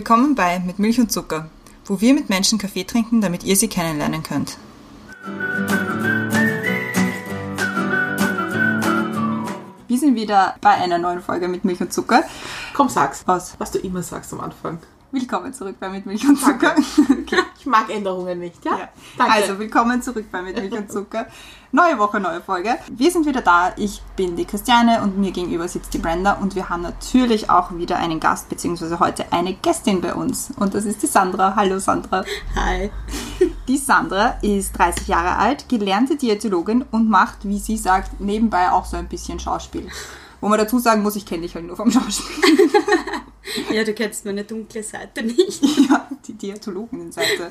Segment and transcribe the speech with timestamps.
[0.00, 1.50] Willkommen bei Mit Milch und Zucker,
[1.84, 4.56] wo wir mit Menschen Kaffee trinken, damit ihr sie kennenlernen könnt.
[9.86, 12.24] Wir sind wieder bei einer neuen Folge mit Milch und Zucker.
[12.72, 13.24] Komm, sag's.
[13.26, 13.56] Was?
[13.60, 14.78] Was du immer sagst am Anfang.
[15.12, 16.74] Willkommen zurück bei Mit Milch und Zucker.
[16.76, 17.42] Okay.
[17.60, 18.70] Ich mag Änderungen nicht, ja?
[18.70, 18.88] Ja.
[19.18, 19.32] Danke.
[19.34, 21.26] Also, willkommen zurück bei Mit Milch und Zucker.
[21.72, 22.76] Neue Woche, neue Folge.
[22.90, 23.74] Wir sind wieder da.
[23.76, 27.76] Ich bin die Christiane und mir gegenüber sitzt die Brenda und wir haben natürlich auch
[27.76, 30.52] wieder einen Gast, beziehungsweise heute eine Gästin bei uns.
[30.56, 31.54] Und das ist die Sandra.
[31.54, 32.24] Hallo Sandra.
[32.54, 32.90] Hi.
[33.68, 38.84] Die Sandra ist 30 Jahre alt, gelernte Diätologin und macht, wie sie sagt, nebenbei auch
[38.84, 39.86] so ein bisschen Schauspiel.
[40.40, 42.70] Wo man dazu sagen muss, ich kenne dich halt nur vom Schauspiel.
[43.72, 45.62] Ja, du kennst meine dunkle Seite nicht.
[45.90, 47.48] ja, die Diätologenseite.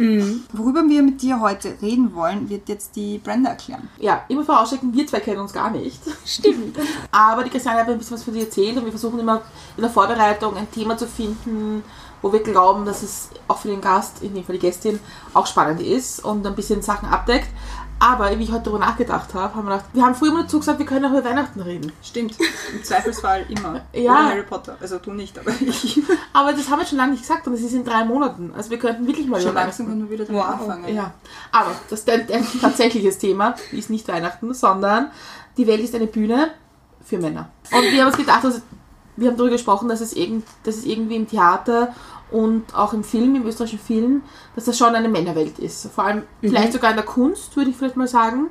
[0.54, 3.90] Worüber wir mit dir heute reden wollen, wird jetzt die Brenda erklären.
[4.00, 6.00] Ja, immer vorausschicken, wir zwei kennen uns gar nicht.
[6.26, 6.78] Stimmt.
[7.12, 9.42] Aber die Christiane hat ein bisschen was von dir erzählt und wir versuchen immer
[9.76, 11.84] in der Vorbereitung ein Thema zu finden,
[12.22, 15.00] wo wir glauben, dass es auch für den Gast, in dem Fall die Gästin,
[15.34, 17.48] auch spannend ist und ein bisschen Sachen abdeckt.
[18.00, 20.60] Aber wie ich heute darüber nachgedacht habe, haben wir gedacht, wir haben früher immer dazu
[20.60, 21.92] gesagt, wir können auch über Weihnachten reden.
[22.02, 22.38] Stimmt,
[22.74, 23.82] im Zweifelsfall immer.
[23.94, 24.12] Ja.
[24.14, 24.78] Oder Harry Potter.
[24.80, 26.02] Also du nicht, aber ich.
[26.34, 28.54] Aber das haben wir schon lange nicht gesagt und es ist in drei Monaten.
[28.56, 30.96] Also wir könnten wirklich mal Schon über langsam können wir wieder damit anfangen.
[30.96, 31.12] Ja,
[31.52, 35.12] aber das ist ein, ein tatsächliches Thema ist nicht Weihnachten, sondern
[35.58, 36.52] die Welt ist eine Bühne
[37.04, 37.50] für Männer.
[37.72, 38.62] Und wir haben uns gedacht, dass,
[39.18, 41.94] wir haben darüber gesprochen, dass es, irgend, dass es irgendwie im Theater
[42.32, 44.24] und auch im Film, im österreichischen Film,
[44.56, 45.90] dass das schon eine Männerwelt ist.
[45.94, 48.50] Vor allem vielleicht sogar in der Kunst, würde ich vielleicht mal sagen,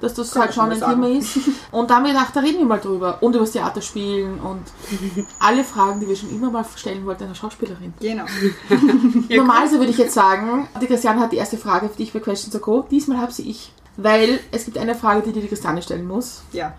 [0.00, 1.38] dass das Kann halt schon ein mal Thema ist.
[1.72, 3.18] Und da haben wir gedacht, da reden wir mal drüber.
[3.20, 4.62] Und über das Theaterspielen und
[5.40, 7.94] alle Fragen, die wir schon immer mal stellen wollten einer Schauspielerin.
[8.00, 8.24] Genau.
[9.28, 12.52] Normalerweise würde ich jetzt sagen, die Christiane hat die erste Frage für dich bei Questions
[12.52, 12.86] to Go.
[12.88, 13.72] Diesmal habe sie ich.
[14.00, 16.42] Weil es gibt eine Frage, die dir die Christiane stellen muss.
[16.52, 16.72] Ja.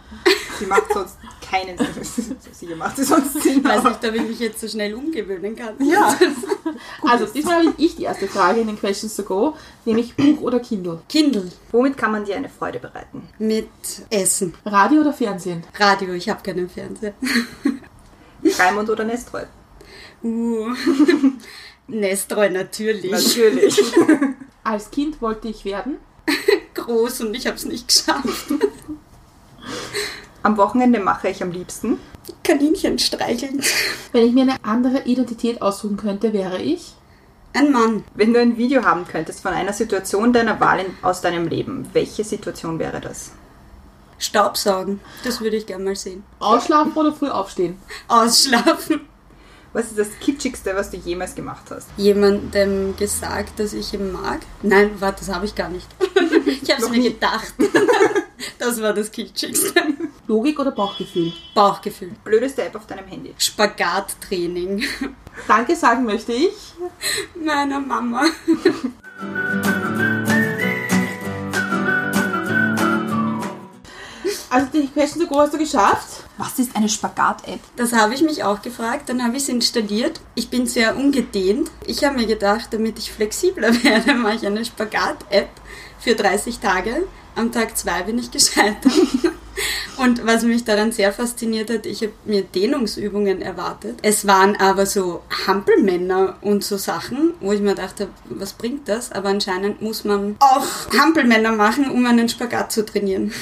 [0.57, 2.37] Sie macht sonst keinen Sinn.
[2.53, 3.57] Sie macht sie sonst Sinn.
[3.57, 5.75] Ich weiß nicht, ob ich mich jetzt so schnell umgewöhnen kann.
[5.85, 6.17] Ja.
[7.03, 10.61] also, diesmal habe ich die erste Frage in den Questions to Go, nämlich Buch oder
[10.61, 11.01] Kindle.
[11.09, 13.27] Kindle Womit kann man dir eine Freude bereiten?
[13.37, 13.67] mit
[14.09, 14.53] Essen.
[14.63, 15.63] Radio oder Fernsehen?
[15.77, 17.15] Radio, ich habe keinen Fernseher.
[18.59, 19.43] Raimund oder Nestreu?
[20.23, 20.69] Uh.
[21.87, 23.11] Nestreu natürlich.
[23.11, 23.83] Natürlich.
[24.63, 25.97] Als Kind wollte ich werden.
[26.79, 28.47] Groß und ich habe es nicht geschafft.
[30.43, 31.99] Am Wochenende mache ich am liebsten.
[32.43, 33.61] Kaninchen streicheln.
[34.13, 36.93] Wenn ich mir eine andere Identität aussuchen könnte, wäre ich.
[37.53, 38.03] Ein Mann.
[38.13, 41.89] Wenn du ein Video haben könntest von einer Situation deiner Wahl in, aus deinem Leben,
[41.93, 43.31] welche Situation wäre das?
[44.17, 44.99] Staubsaugen.
[45.23, 46.23] Das würde ich gerne mal sehen.
[46.39, 47.77] Ausschlafen oder früh aufstehen?
[48.07, 49.01] Ausschlafen.
[49.71, 51.87] Was ist das Kitschigste, was du jemals gemacht hast?
[51.95, 54.39] Jemandem gesagt, dass ich ihn mag?
[54.63, 55.87] Nein, warte, das habe ich gar nicht.
[56.61, 57.13] Ich habe es mir nie?
[57.13, 57.53] gedacht.
[58.57, 59.73] Das war das Kitschigste.
[60.27, 61.33] Logik oder Bauchgefühl?
[61.55, 62.11] Bauchgefühl.
[62.23, 63.33] Blödeste App auf deinem Handy.
[63.37, 64.83] Spagattraining.
[65.47, 66.53] Danke sagen möchte ich.
[67.35, 68.25] Meiner Mama.
[74.49, 76.23] Also die Questions to Go hast du geschafft.
[76.37, 77.59] Was ist eine Spagat-App?
[77.75, 80.19] Das habe ich mich auch gefragt, dann habe ich es installiert.
[80.33, 81.69] Ich bin sehr ungedehnt.
[81.85, 85.49] Ich habe mir gedacht, damit ich flexibler werde, mache ich eine Spagat-App
[85.99, 87.03] für 30 Tage.
[87.35, 88.91] Am Tag 2 bin ich gescheitert.
[89.97, 93.99] Und was mich daran sehr fasziniert hat, ich habe mir Dehnungsübungen erwartet.
[94.01, 99.11] Es waren aber so Hampelmänner und so Sachen, wo ich mir dachte, was bringt das?
[99.11, 100.65] Aber anscheinend muss man auch
[100.97, 103.33] Hampelmänner machen, um einen Spagat zu trainieren.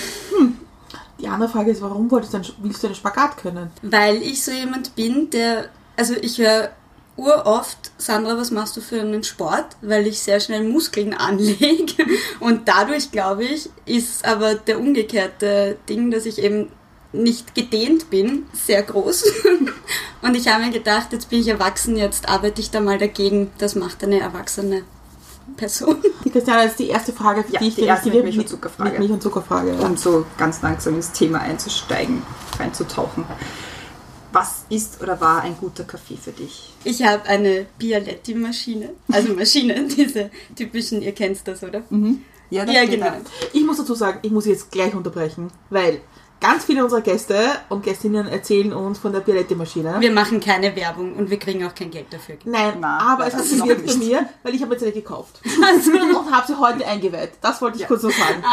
[1.20, 3.72] Die andere Frage ist, warum wolltest du einen, willst du einen Spagat können?
[3.82, 6.72] Weil ich so jemand bin, der, also ich höre
[7.16, 9.76] uroft, Sandra, was machst du für einen Sport?
[9.82, 12.06] Weil ich sehr schnell Muskeln anlege.
[12.40, 16.72] Und dadurch, glaube ich, ist aber der umgekehrte Ding, dass ich eben
[17.14, 19.24] nicht gedehnt bin, sehr groß.
[20.22, 23.50] Und ich habe mir gedacht, jetzt bin ich erwachsen, jetzt arbeite ich da mal dagegen.
[23.58, 24.84] Das macht eine erwachsene
[25.56, 25.98] Person.
[26.26, 27.76] Die Christiane, das ist die erste Frage für Ja, dich.
[27.76, 28.90] die erste mit Milch- und Zuckerfrage.
[28.92, 29.74] Mit Milch- und Zuckerfrage.
[29.74, 29.80] ja.
[29.86, 32.22] Um so ganz langsam ins Thema einzusteigen,
[32.60, 33.24] reinzutauchen.
[34.34, 36.74] Was ist oder war ein guter Kaffee für dich?
[36.84, 38.90] Ich habe eine Bialetti-Maschine.
[39.12, 41.82] Also Maschine, diese typischen, ihr kennt das, oder?
[42.50, 43.14] Ja, Ja, genau.
[43.54, 46.02] Ich muss dazu sagen, ich muss jetzt gleich unterbrechen, weil
[46.40, 47.36] ganz viele unserer Gäste
[47.70, 49.98] und Gästinnen erzählen uns von der Bialetti-Maschine.
[50.00, 52.36] Wir machen keine Werbung und wir kriegen auch kein Geld dafür.
[52.46, 54.00] Nein, Na, aber es hat gewirkt bei nicht.
[54.00, 55.42] mir, weil ich habe jetzt eine gekauft.
[55.46, 57.32] und habe sie heute eingeweiht.
[57.42, 58.44] Das wollte ich kurz noch sagen.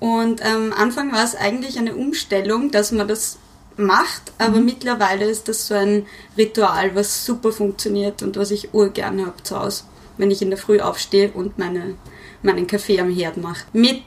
[0.00, 3.38] Und am Anfang war es eigentlich eine Umstellung, dass man das
[3.76, 6.06] macht, aber mittlerweile ist das so ein
[6.38, 9.84] Ritual, was super funktioniert und was ich urgern habe zu Hause,
[10.16, 11.96] wenn ich in der Früh aufstehe und meine,
[12.42, 13.64] meinen Kaffee am Herd mache.
[13.72, 14.02] Mit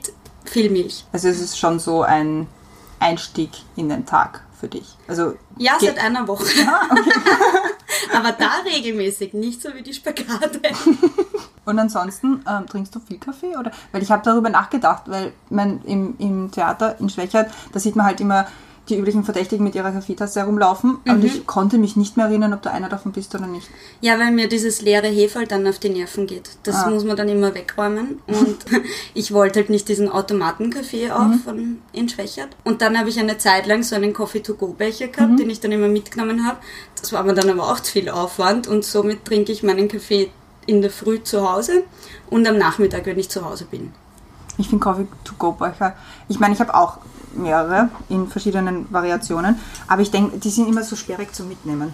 [0.45, 1.03] viel Milch.
[1.11, 2.47] Also es ist schon so ein
[2.99, 4.97] Einstieg in den Tag für dich.
[5.07, 6.45] Also Ja, seit einer Woche.
[8.13, 10.59] Aber da regelmäßig, nicht so wie die Spagate.
[11.65, 13.71] Und ansonsten ähm, trinkst du viel Kaffee oder?
[13.91, 18.05] Weil ich habe darüber nachgedacht, weil man im, im Theater in Schwächert, da sieht man
[18.05, 18.47] halt immer
[18.89, 20.97] die üblichen Verdächtigen mit ihrer Kaffeetasse herumlaufen.
[21.07, 23.67] Und ich konnte mich nicht mehr erinnern, ob du einer davon bist oder nicht.
[24.01, 26.49] Ja, weil mir dieses leere Hefe halt dann auf die Nerven geht.
[26.63, 26.89] Das Ah.
[26.89, 28.19] muss man dann immer wegräumen.
[28.27, 28.57] Und
[29.13, 31.39] ich wollte halt nicht diesen Automatenkaffee auch Mhm.
[31.39, 32.49] von in Schwächert.
[32.63, 35.37] Und dann habe ich eine Zeit lang so einen Coffee-to-go-Becher gehabt, Mhm.
[35.37, 36.57] den ich dann immer mitgenommen habe.
[36.99, 40.31] Das war mir dann aber auch zu viel Aufwand und somit trinke ich meinen Kaffee
[40.65, 41.83] in der Früh zu Hause
[42.29, 43.91] und am Nachmittag, wenn ich zu Hause bin.
[44.57, 45.95] Ich finde Coffee-to-go-Becher.
[46.29, 46.97] Ich meine, ich habe auch
[47.37, 51.93] mehrere in verschiedenen Variationen, aber ich denke, die sind immer so sperrig zum Mitnehmen.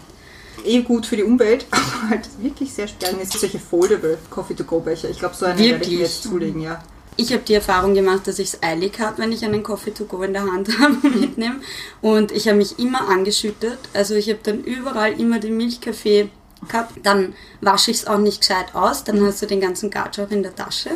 [0.66, 3.18] Eh gut für die Umwelt, aber halt wirklich sehr sperrig.
[3.22, 5.10] Es gibt solche foldable Coffee-to-go-Becher.
[5.10, 6.82] Ich glaube, so einen werde ich mir jetzt zulegen, ja.
[7.16, 10.06] Ich habe die Erfahrung gemacht, dass ich es eilig habe, wenn ich einen Coffee to
[10.06, 11.60] go in der Hand habe und mitnehme.
[12.02, 13.78] Und ich habe mich immer angeschüttet.
[13.94, 16.30] Also ich habe dann überall immer den Milchkaffee
[16.68, 16.94] gehabt.
[17.04, 19.04] Dann wasche ich es auch nicht gescheit aus.
[19.04, 20.92] Dann hast du den ganzen Gatsch auch in der Tasche.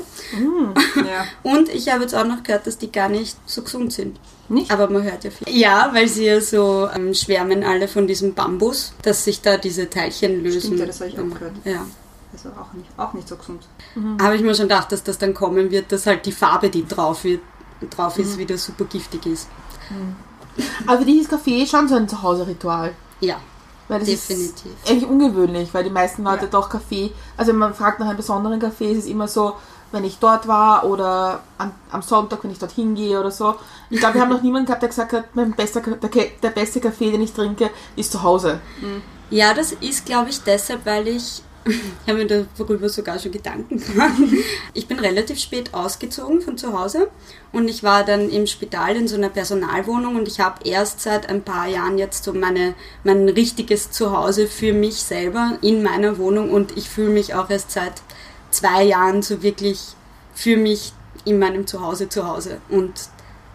[0.96, 1.25] ja.
[1.44, 4.19] Und ich habe jetzt auch noch gehört, dass die gar nicht so gesund sind.
[4.50, 4.72] Nicht?
[4.72, 5.50] Aber man hört ja viel.
[5.50, 9.90] Ja, weil sie ja so ähm, schwärmen alle von diesem Bambus, dass sich da diese
[9.90, 10.62] Teilchen lösen.
[10.62, 11.54] Stimmt, ja, das habe ich auch gehört.
[11.66, 11.86] Ja.
[12.31, 13.68] Also auch nicht, auch nicht so gesund.
[14.22, 16.86] Habe ich mir schon gedacht, dass das dann kommen wird, dass halt die Farbe, die
[16.88, 17.42] drauf, wird,
[17.90, 18.24] drauf Mhm.
[18.24, 19.48] ist, wieder super giftig ist.
[20.86, 22.94] Aber für dich ist Kaffee schon so ein Zuhause-Ritual.
[23.22, 23.40] Ja,
[23.88, 24.66] Weil das Definitiv.
[24.84, 26.51] ist eigentlich ungewöhnlich, weil die meisten Leute Ja.
[26.51, 29.54] doch Kaffee, also wenn man fragt nach einem besonderen Kaffee, ist es immer so,
[29.94, 33.56] wenn ich dort war oder an, am Sonntag, wenn ich dort hingehe oder so.
[33.89, 36.10] Ich glaube, wir haben noch niemanden gehabt, der gesagt hat, mein bester, der,
[36.44, 38.60] der beste Kaffee, den ich trinke, ist zu Hause.
[39.30, 43.80] Ja, das ist, glaube ich, deshalb, weil ich, ich habe mir darüber sogar schon Gedanken
[43.80, 44.14] gemacht.
[44.74, 47.10] Ich bin relativ spät ausgezogen von zu Hause
[47.52, 51.30] und ich war dann im Spital in so einer Personalwohnung und ich habe erst seit
[51.30, 52.74] ein paar Jahren jetzt so meine,
[53.04, 57.72] mein richtiges Zuhause für mich selber in meiner Wohnung und ich fühle mich auch erst
[57.72, 58.02] seit
[58.52, 59.80] zwei Jahren so wirklich
[60.34, 60.94] für mich
[61.25, 62.94] in meinem Zuhause zu Hause und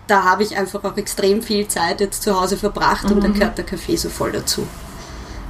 [0.09, 3.57] da habe ich einfach auch extrem viel Zeit jetzt zu Hause verbracht und da gehört
[3.57, 4.67] der Kaffee so voll dazu.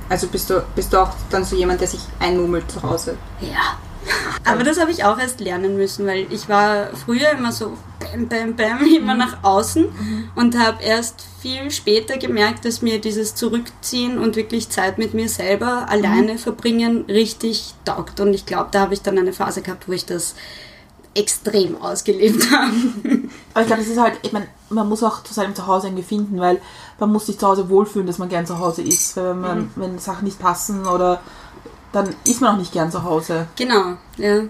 [0.09, 3.17] Also bist du, bist du auch dann so jemand, der sich einmummelt zu Hause?
[3.41, 3.79] Ja.
[4.45, 8.27] Aber das habe ich auch erst lernen müssen, weil ich war früher immer so bam,
[8.29, 9.87] bam, bam, immer nach außen
[10.35, 15.29] und habe erst viel später gemerkt, dass mir dieses Zurückziehen und wirklich Zeit mit mir
[15.29, 18.21] selber alleine verbringen richtig taugt.
[18.21, 20.35] Und ich glaube, da habe ich dann eine Phase gehabt, wo ich das
[21.15, 22.73] extrem ausgelebt habe.
[23.55, 26.05] Aber ich glaube, das ist halt, ich meine, man muss auch zu seinem Zuhause irgendwie
[26.05, 26.61] finden, weil
[27.03, 29.17] man muss sich zu Hause wohlfühlen, dass man gern zu Hause ist.
[29.17, 31.21] Wenn, man, wenn Sachen nicht passen oder
[31.93, 33.47] dann ist man auch nicht gern zu Hause.
[33.57, 34.43] Genau, ja.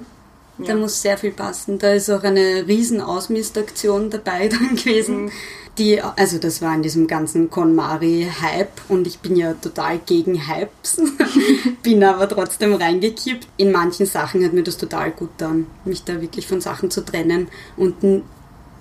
[0.58, 0.74] Da Ja.
[0.76, 1.78] muss sehr viel passen.
[1.78, 5.32] Da ist auch eine riesen Ausmistaktion dabei dann gewesen.
[5.78, 11.00] Die, also das war in diesem ganzen KonMari-Hype und ich bin ja total gegen Hypes,
[11.82, 13.48] bin aber trotzdem reingekippt.
[13.56, 17.02] In manchen Sachen hat mir das total gut dann, mich da wirklich von Sachen zu
[17.02, 17.48] trennen
[17.78, 17.94] und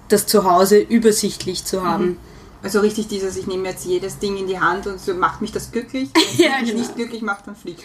[0.09, 2.17] das Zuhause übersichtlich zu haben.
[2.62, 5.52] Also richtig dieses, ich nehme jetzt jedes Ding in die Hand und so macht mich
[5.52, 6.10] das glücklich.
[6.38, 6.80] Wenn Ja, mich genau.
[6.80, 7.84] nicht glücklich macht, dann fliegt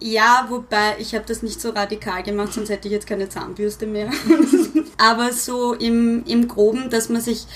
[0.00, 3.86] Ja, wobei ich habe das nicht so radikal gemacht, sonst hätte ich jetzt keine Zahnbürste
[3.86, 4.10] mehr.
[4.98, 7.46] Aber so im, im Groben, dass man sich,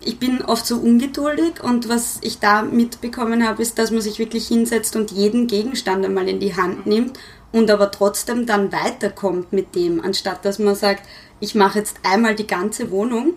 [0.00, 4.18] ich bin oft so ungeduldig und was ich da mitbekommen habe, ist, dass man sich
[4.18, 7.18] wirklich hinsetzt und jeden Gegenstand einmal in die Hand nimmt
[7.52, 11.02] und aber trotzdem dann weiterkommt mit dem, anstatt dass man sagt,
[11.40, 13.34] ich mache jetzt einmal die ganze Wohnung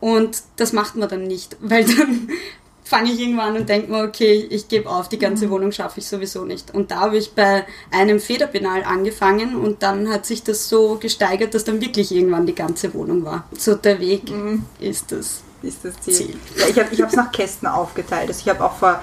[0.00, 2.28] und das macht man dann nicht, weil dann
[2.84, 5.98] fange ich irgendwann an und denke mir, okay, ich gebe auf, die ganze Wohnung schaffe
[5.98, 6.72] ich sowieso nicht.
[6.72, 11.54] Und da habe ich bei einem Federpenal angefangen und dann hat sich das so gesteigert,
[11.54, 13.48] dass dann wirklich irgendwann die ganze Wohnung war.
[13.58, 14.32] So der Weg
[14.78, 15.42] ist das.
[15.62, 16.14] Ist das Ziel.
[16.14, 16.40] Ziel.
[16.56, 18.28] Ja, ich habe ich es nach Kästen aufgeteilt.
[18.28, 19.00] Also ich habe auch vor,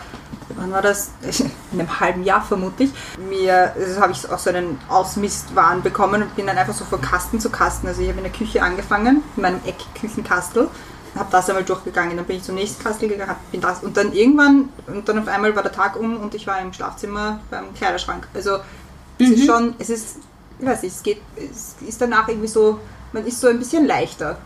[0.56, 1.12] wann war das?
[1.72, 6.36] In einem halben Jahr vermutlich, mir, also habe ich auch so einen Ausmistwahn bekommen und
[6.36, 7.88] bin dann einfach so von Kasten zu Kasten.
[7.88, 10.70] Also ich habe in der Küche angefangen, in meinem Eckküchenkastel,
[11.16, 14.14] habe das einmal durchgegangen, dann bin ich zum nächsten Kastel gegangen, bin das und dann
[14.14, 17.74] irgendwann und dann auf einmal war der Tag um und ich war im Schlafzimmer beim
[17.74, 18.28] Kleiderschrank.
[18.34, 18.60] Also
[19.20, 20.18] es ist schon, es ist,
[20.60, 22.80] ich weiß nicht, es geht, es ist danach irgendwie so,
[23.12, 24.38] man ist so ein bisschen leichter.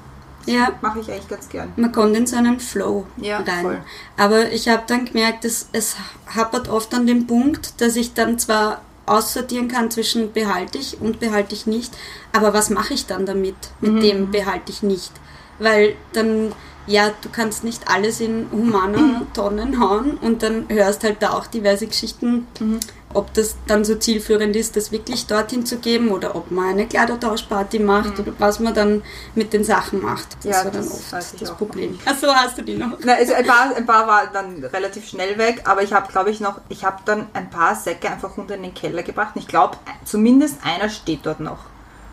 [0.48, 1.72] Ja, Mache ich eigentlich ganz gern.
[1.76, 3.62] man kommt in so einen Flow Ja, rein.
[3.62, 3.82] voll.
[4.18, 5.96] Aber ich habe dann gemerkt, es, es
[6.36, 11.20] hapert oft an dem Punkt, dass ich dann zwar aussortieren kann zwischen behalte ich und
[11.20, 11.94] behalte ich nicht,
[12.34, 14.02] aber was mache ich dann damit, mit Mhm.
[14.02, 15.12] dem behalte ich nicht?
[15.60, 16.52] Weil dann,
[16.88, 21.48] ja, du kannst nicht alles in humaner Tonnen hauen und dann hörst halt da auch
[21.48, 22.48] diverse Geschichten.
[22.60, 22.80] Mhm.
[23.18, 26.88] Ob das dann so zielführend ist, das wirklich dorthin zu geben oder ob man eine
[26.88, 29.02] Kleidertauschparty macht oder was man dann
[29.34, 30.38] mit den Sachen macht.
[30.44, 30.52] Das Mhm.
[30.52, 31.52] Ja, war dann das oft das.
[31.56, 32.00] Problem.
[32.06, 32.92] Achso, hast du die noch?
[33.04, 36.30] Na, also ein, paar, ein paar war dann relativ schnell weg, aber ich habe, glaube
[36.30, 39.36] ich, noch, ich habe dann ein paar Säcke einfach runter in den Keller gebracht.
[39.36, 41.66] Und ich glaube, zumindest einer steht dort noch.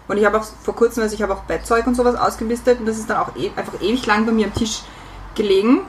[0.08, 2.86] Und ich habe auch vor kurzem, also ich habe auch Bettzeug und sowas ausgemistet und
[2.86, 4.80] das ist dann auch e einfach ewig lang bei mir am Tisch
[5.34, 5.82] gelegen.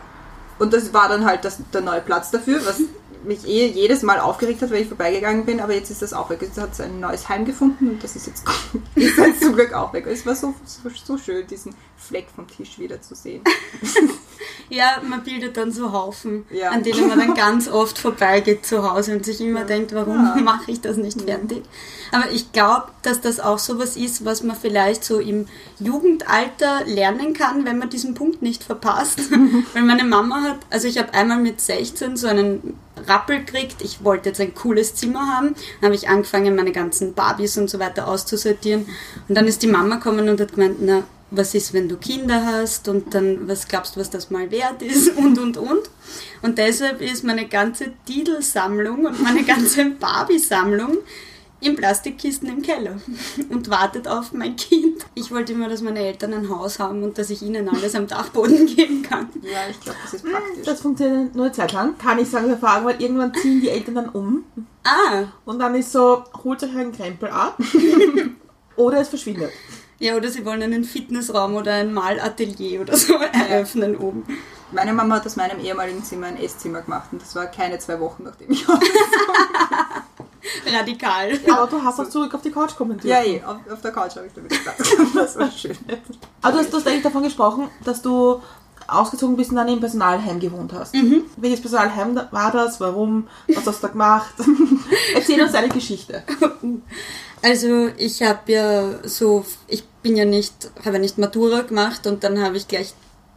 [0.60, 2.82] Und das war dann halt das, der neue Platz dafür, was
[3.24, 6.30] mich eh jedes Mal aufgeregt hat, wenn ich vorbeigegangen bin, aber jetzt ist das auch
[6.30, 6.40] weg.
[6.42, 8.44] Jetzt hat es ein neues Heim gefunden und das ist jetzt,
[8.96, 10.06] ist jetzt zum Glück auch weg.
[10.08, 13.44] Es war so, so, so schön, diesen Fleck vom Tisch wieder zu sehen.
[14.68, 16.72] Ja, man bildet dann so Haufen, Ja.
[16.72, 20.36] an denen man dann ganz oft vorbeigeht zu Hause und sich immer denkt, warum Ja.
[20.44, 21.64] mache ich das nicht fertig?
[22.12, 25.48] Aber ich glaube, dass das auch sowas ist, was man vielleicht so im
[25.80, 29.20] Jugendalter lernen kann, wenn man diesen Punkt nicht verpasst.
[29.74, 34.04] Weil meine Mama hat, also ich habe einmal mit 16 so einen Rappel gekriegt, ich
[34.04, 37.80] wollte jetzt ein cooles Zimmer haben, dann habe ich angefangen, meine ganzen Barbies und so
[37.80, 38.86] weiter auszusortieren.
[39.28, 42.46] Und dann ist die Mama gekommen und hat gemeint, na, was ist, wenn du Kinder
[42.46, 42.88] hast?
[42.88, 45.10] Und dann, was glaubst du, was das mal wert ist?
[45.18, 45.90] Und, und, und.
[46.42, 50.98] Und deshalb ist meine ganze Didel-Sammlung und meine ganze Barbie-Sammlung
[51.66, 52.98] in Plastikkisten im Keller
[53.50, 55.06] und wartet auf mein Kind.
[55.16, 58.08] Ich wollte immer, dass meine Eltern ein Haus haben und dass ich ihnen alles am
[58.08, 59.30] Dachboden geben kann.
[59.42, 60.66] Ja, ich glaube, das ist praktisch.
[60.66, 63.96] Das funktioniert nur eine Zeit lang, kann ich sagen, Erfahrung, weil irgendwann ziehen die Eltern
[63.96, 64.44] dann um
[64.84, 67.58] Ah, und dann ist so, holt euch einen Krempel ab
[68.76, 69.52] oder es verschwindet.
[69.98, 74.24] ja, oder sie wollen einen Fitnessraum oder ein Malatelier oder so eröffnen oben.
[74.72, 78.00] Meine Mama hat aus meinem ehemaligen Zimmer ein Esszimmer gemacht und das war keine zwei
[78.00, 78.80] Wochen, nachdem ich aus.
[80.74, 81.32] Radikal.
[81.50, 83.14] Aber du hast auch zurück auf die Couch kommentiert.
[83.14, 84.80] ja, eh, auf, auf der Couch habe ich damit gehabt.
[85.16, 85.78] Das war schön.
[86.42, 88.42] Aber du hast, du hast eigentlich davon gesprochen, dass du
[88.88, 90.94] ausgezogen bist und dann im Personalheim gewohnt hast.
[91.38, 92.80] Welches Personalheim war das?
[92.80, 93.28] Warum?
[93.48, 94.34] Was hast du da gemacht?
[95.16, 96.24] Erzähl uns deine Geschichte.
[97.42, 102.24] Also ich habe ja so, ich bin ja nicht, habe ja nicht Matura gemacht und
[102.24, 102.94] dann habe ich gleich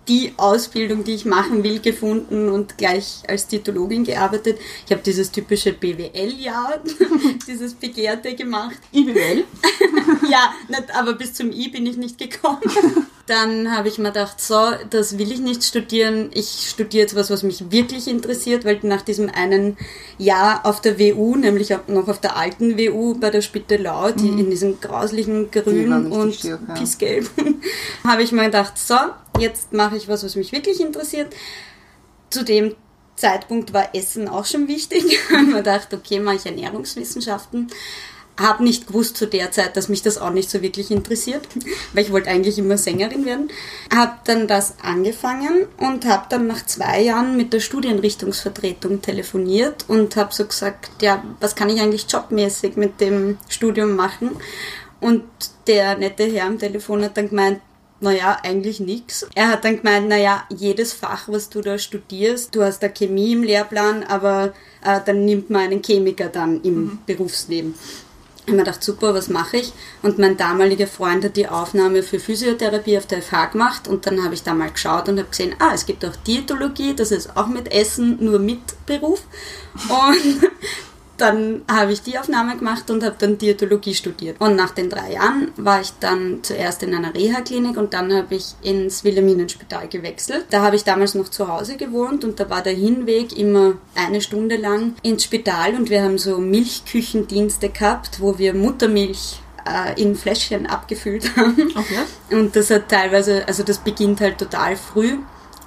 [0.08, 4.58] die Ausbildung, die ich machen will, gefunden und gleich als Titologin gearbeitet.
[4.86, 6.80] Ich habe dieses typische BWL-Jahr,
[7.46, 8.78] dieses Begehrte gemacht.
[8.92, 9.44] IBWL.
[10.30, 12.60] Ja, nicht, aber bis zum I bin ich nicht gekommen.
[13.28, 14.58] Dann habe ich mir gedacht, so,
[14.88, 16.30] das will ich nicht studieren.
[16.32, 19.76] Ich studiere jetzt was, was mich wirklich interessiert, weil nach diesem einen
[20.16, 24.48] Jahr auf der WU, nämlich noch auf der alten WU bei der Spittelau, die in
[24.48, 26.74] diesem grauslichen Grün und schier, ja.
[26.74, 27.28] Pissgelb,
[28.04, 28.96] habe ich mir gedacht, so,
[29.38, 31.28] jetzt mache ich was, was mich wirklich interessiert.
[32.30, 32.76] Zu dem
[33.14, 35.04] Zeitpunkt war Essen auch schon wichtig.
[35.04, 37.70] Ich habe mir gedacht, okay, mache ich Ernährungswissenschaften.
[38.38, 41.46] Habe nicht gewusst zu der Zeit, dass mich das auch nicht so wirklich interessiert,
[41.92, 43.50] weil ich wollte eigentlich immer Sängerin werden.
[43.94, 50.16] Habe dann das angefangen und habe dann nach zwei Jahren mit der Studienrichtungsvertretung telefoniert und
[50.16, 54.36] habe so gesagt, ja, was kann ich eigentlich jobmäßig mit dem Studium machen?
[55.00, 55.24] Und
[55.66, 57.60] der nette Herr am Telefon hat dann gemeint,
[58.00, 59.26] naja, eigentlich nix.
[59.34, 63.32] Er hat dann gemeint, naja, jedes Fach, was du da studierst, du hast da Chemie
[63.32, 64.52] im Lehrplan, aber
[64.84, 67.74] äh, dann nimmt man einen Chemiker dann im Berufsleben.
[68.48, 69.74] Ich habe mir gedacht, super, was mache ich?
[70.00, 74.24] Und mein damaliger Freund hat die Aufnahme für Physiotherapie auf der FH gemacht und dann
[74.24, 77.36] habe ich da mal geschaut und habe gesehen, ah, es gibt auch Diätologie, das ist
[77.36, 79.24] auch mit Essen, nur mit Beruf.
[79.74, 80.50] Und
[81.20, 84.40] dann habe ich die Aufnahme gemacht und habe dann Diätologie studiert.
[84.40, 88.34] Und nach den drei Jahren war ich dann zuerst in einer Reha-Klinik und dann habe
[88.34, 90.46] ich ins Wilhelminenspital gewechselt.
[90.50, 94.20] Da habe ich damals noch zu Hause gewohnt und da war der Hinweg immer eine
[94.20, 100.14] Stunde lang ins Spital und wir haben so Milchküchendienste gehabt, wo wir Muttermilch äh, in
[100.14, 101.72] Fläschchen abgefüllt haben.
[101.76, 102.36] Okay.
[102.36, 105.18] Und das hat teilweise, also das beginnt halt total früh.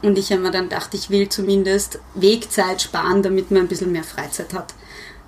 [0.02, 3.92] Und ich habe mir dann gedacht, ich will zumindest Wegzeit sparen, damit man ein bisschen
[3.92, 4.74] mehr Freizeit hat.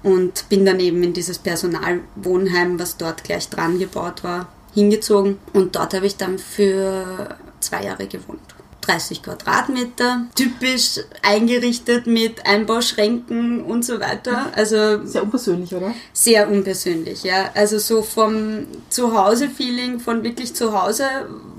[0.03, 5.39] Und bin dann eben in dieses Personalwohnheim, was dort gleich dran gebaut war, hingezogen.
[5.53, 8.41] Und dort habe ich dann für zwei Jahre gewohnt.
[8.85, 14.51] 30 Quadratmeter, typisch eingerichtet mit Einbauschränken und so weiter.
[14.55, 15.93] Also Sehr unpersönlich, oder?
[16.11, 17.49] sehr unpersönlich, ja.
[17.53, 21.05] Also so vom Zuhause-Feeling, von wirklich zu Hause,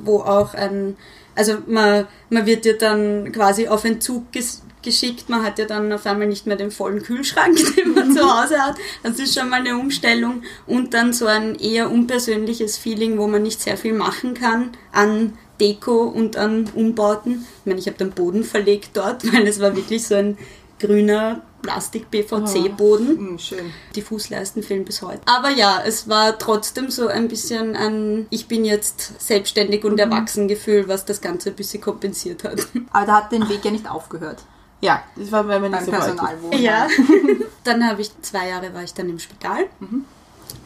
[0.04, 0.96] wo auch ein,
[1.34, 5.92] also man, man wird ja dann quasi auf Entzug ges geschickt, man hat ja dann
[5.92, 8.76] auf einmal nicht mehr den vollen Kühlschrank, den man zu Hause hat.
[9.02, 10.42] Das ist schon mal eine Umstellung.
[10.66, 15.36] Und dann so ein eher unpersönliches Feeling, wo man nicht sehr viel machen kann an
[15.60, 17.46] Deko und an Umbauten.
[17.60, 20.38] Ich meine, ich habe den Boden verlegt dort, weil es war wirklich so ein
[20.78, 23.16] grüner Plastik-PVC-Boden.
[23.16, 23.72] Hm, schön.
[23.94, 25.22] Die Fußleisten fehlen bis heute.
[25.24, 30.46] Aber ja, es war trotzdem so ein bisschen ein Ich bin jetzt selbstständig und erwachsen
[30.46, 32.66] Gefühl, was das Ganze ein bisschen kompensiert hat.
[32.92, 34.42] Aber da hat den Weg ja nicht aufgehört.
[34.84, 36.16] Ja, das war bei mir nicht Beim so häufig.
[36.16, 36.60] Personalwohnung.
[36.60, 36.88] Ja.
[37.64, 39.66] dann habe ich, zwei Jahre war ich dann im Spital.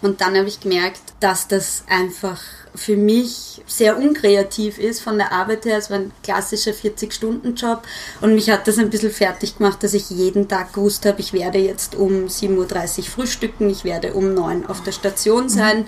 [0.03, 2.41] Und dann habe ich gemerkt, dass das einfach
[2.75, 5.79] für mich sehr unkreativ ist von der Arbeit her.
[5.79, 7.83] Es war ein klassischer 40-Stunden-Job
[8.21, 11.33] und mich hat das ein bisschen fertig gemacht, dass ich jeden Tag gewusst habe, ich
[11.33, 15.87] werde jetzt um 7.30 Uhr frühstücken, ich werde um 9 Uhr auf der Station sein.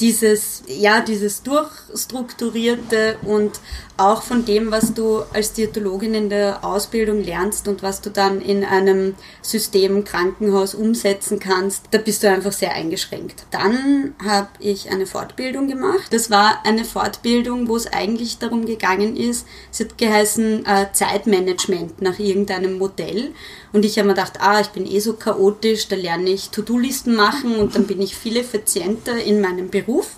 [0.00, 3.60] Dieses, ja, dieses durchstrukturierte und
[3.96, 8.40] auch von dem, was du als Diätologin in der Ausbildung lernst und was du dann
[8.40, 13.44] in einem System Krankenhaus umsetzen kannst, da bist du einfach sehr eingeschränkt.
[13.50, 16.08] Dann habe ich eine Fortbildung gemacht.
[16.10, 22.00] Das war eine Fortbildung, wo es eigentlich darum gegangen ist, es hat geheißen äh, Zeitmanagement
[22.00, 23.32] nach irgendeinem Modell.
[23.72, 27.14] Und ich habe mir gedacht, ah, ich bin eh so chaotisch, da lerne ich To-Do-Listen
[27.14, 30.16] machen und dann bin ich viel effizienter in meinem Beruf.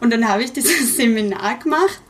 [0.00, 2.00] Und dann habe ich dieses Seminar gemacht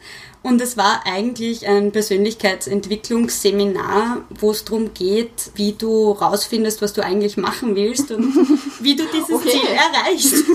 [0.42, 7.04] und es war eigentlich ein Persönlichkeitsentwicklungsseminar, wo es darum geht, wie du rausfindest, was du
[7.04, 8.35] eigentlich machen willst und
[8.80, 9.50] wie du dieses Okay.
[9.50, 10.45] Ziel erreichst.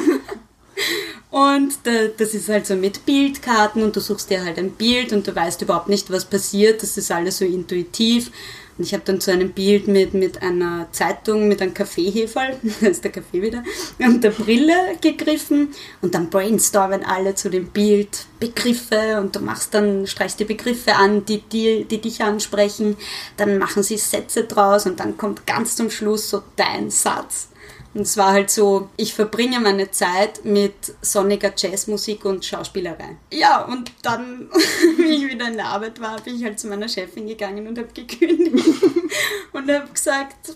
[1.30, 5.12] Und da, das ist halt so mit Bildkarten und du suchst dir halt ein Bild
[5.14, 6.84] und du weißt überhaupt nicht, was passiert.
[6.84, 8.30] Das ist alles so intuitiv.
[8.78, 12.88] Und ich habe dann zu einem Bild mit, mit einer Zeitung, mit einem Kaffeeheferl, da
[12.88, 13.64] ist der Kaffee wieder,
[14.00, 15.70] und der Brille gegriffen.
[16.02, 20.96] Und dann brainstormen alle zu dem Bild Begriffe und du machst dann, streichst die Begriffe
[20.96, 22.98] an, die, die, die dich ansprechen.
[23.38, 27.48] Dann machen sie Sätze draus und dann kommt ganz zum Schluss so dein Satz.
[27.94, 33.18] Und es war halt so, ich verbringe meine Zeit mit sonniger Jazzmusik und Schauspielerei.
[33.32, 34.50] Ja, und dann,
[34.98, 37.78] wie ich wieder in der Arbeit war, bin ich halt zu meiner Chefin gegangen und
[37.78, 38.68] habe gekündigt.
[39.54, 40.56] und habe gesagt,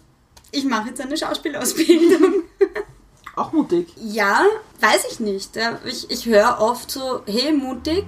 [0.51, 2.43] ich mache jetzt eine Schauspielausbildung.
[3.35, 3.87] Auch mutig.
[3.97, 4.43] Ja,
[4.79, 5.51] weiß ich nicht.
[5.85, 8.05] Ich, ich höre oft so, hey, mutig.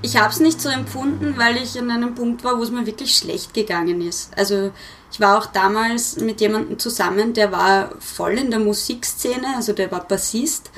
[0.00, 2.86] Ich habe es nicht so empfunden, weil ich an einem Punkt war, wo es mir
[2.86, 4.30] wirklich schlecht gegangen ist.
[4.38, 4.70] Also
[5.10, 9.90] ich war auch damals mit jemandem zusammen, der war voll in der Musikszene, also der
[9.90, 10.70] war Bassist.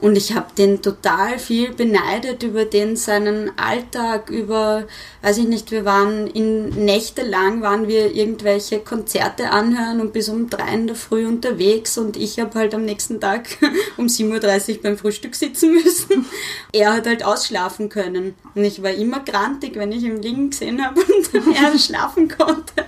[0.00, 4.86] Und ich habe den total viel beneidet über den seinen Alltag, über,
[5.22, 10.28] weiß ich nicht, wir waren in Nächte lang, waren wir irgendwelche Konzerte anhören und bis
[10.28, 13.48] um drei in der Früh unterwegs und ich habe halt am nächsten Tag
[13.96, 16.26] um 7.30 Uhr beim Frühstück sitzen müssen.
[16.72, 18.34] Er hat halt ausschlafen können.
[18.54, 21.00] Und ich war immer grantig, wenn ich ihn liegen gesehen habe
[21.32, 22.84] und er schlafen konnte.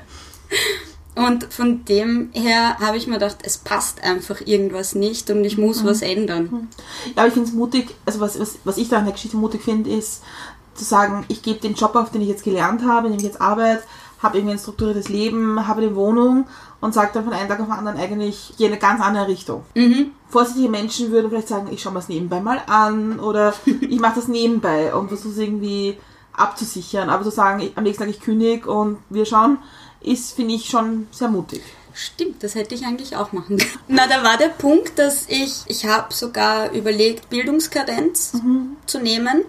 [1.27, 5.59] Und von dem her habe ich mir gedacht, es passt einfach irgendwas nicht und ich
[5.59, 6.69] muss was ändern.
[7.07, 9.37] Ja, aber ich finde es mutig, also was, was, was ich da an der Geschichte
[9.37, 10.23] mutig finde, ist
[10.75, 13.27] zu sagen, ich gebe den Job auf, den ich jetzt gelernt habe, in dem ich
[13.27, 13.83] jetzt arbeite,
[14.23, 16.47] habe irgendwie ein strukturiertes Leben, habe eine Wohnung
[16.81, 19.01] und sage dann von einem Tag auf den anderen eigentlich, ich gehe in eine ganz
[19.01, 19.65] andere Richtung.
[20.29, 24.17] Vorsichtige Menschen würden vielleicht sagen, ich schaue mir das nebenbei mal an oder ich mache
[24.17, 25.99] das nebenbei und versuche es irgendwie
[26.33, 27.11] abzusichern.
[27.11, 29.59] Aber zu sagen, ich, am nächsten Tag ich kündige und wir schauen,
[30.01, 31.63] ist, finde ich, schon sehr mutig.
[31.93, 33.79] Stimmt, das hätte ich eigentlich auch machen können.
[33.89, 38.33] Na, da war der Punkt, dass ich, ich habe sogar überlegt, Bildungskarenz
[38.87, 39.45] zu nehmen.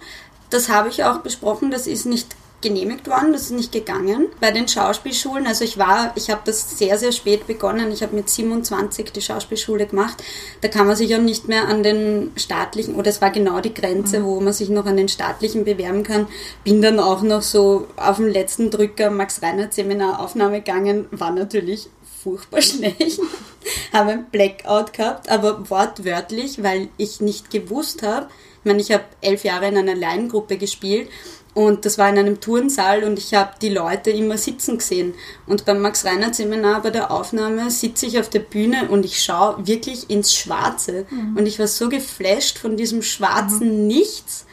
[0.49, 4.28] Das habe ich auch besprochen, das ist nicht genehmigt worden, das ist nicht gegangen.
[4.39, 7.91] Bei den Schauspielschulen, also ich war, ich habe das sehr, sehr spät begonnen.
[7.91, 10.24] Ich habe mit 27 die Schauspielschule gemacht.
[10.62, 13.74] Da kann man sich auch nicht mehr an den staatlichen, oder es war genau die
[13.74, 16.28] Grenze, wo man sich noch an den staatlichen bewerben kann.
[16.63, 21.32] Bin dann auch noch so auf dem letzten Drücker Max Reinhardt Seminar Aufnahme gegangen, war
[21.32, 21.89] natürlich
[22.21, 23.19] furchtbar schlecht.
[23.93, 28.28] habe ein Blackout gehabt, aber wortwörtlich, weil ich nicht gewusst habe.
[28.60, 31.10] Ich meine, ich habe elf Jahre in einer Laiengruppe gespielt
[31.53, 35.13] und das war in einem Turnsaal und ich habe die Leute immer sitzen gesehen.
[35.47, 39.21] Und beim Max Reinhardt Seminar bei der Aufnahme sitze ich auf der Bühne und ich
[39.21, 41.05] schaue wirklich ins Schwarze.
[41.35, 44.45] Und ich war so geflasht von diesem schwarzen Nichts,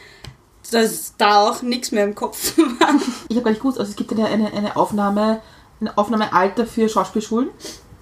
[0.73, 2.95] dass da auch nichts mehr im Kopf war.
[3.29, 5.41] Ich habe gar nicht gewusst, also es gibt eine, eine, eine Aufnahme,
[5.81, 7.51] ein Aufnahmealter für Schauspielschulen.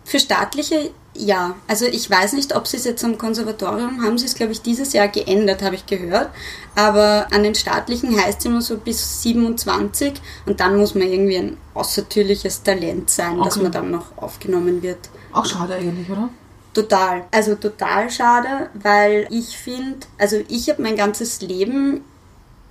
[0.04, 1.56] Für staatliche, ja.
[1.66, 4.62] Also ich weiß nicht, ob sie es jetzt am Konservatorium haben, sie es, glaube ich,
[4.62, 6.30] dieses Jahr geändert, habe ich gehört.
[6.74, 10.14] Aber an den staatlichen heißt es immer so bis 27
[10.46, 13.62] und dann muss man irgendwie ein außertürliches Talent sein, dass Okay.
[13.64, 15.08] man dann noch aufgenommen wird.
[15.32, 16.28] Auch schade eigentlich, oder?
[16.74, 17.24] Total.
[17.30, 22.02] Also total schade, weil ich finde, also ich habe mein ganzes Leben,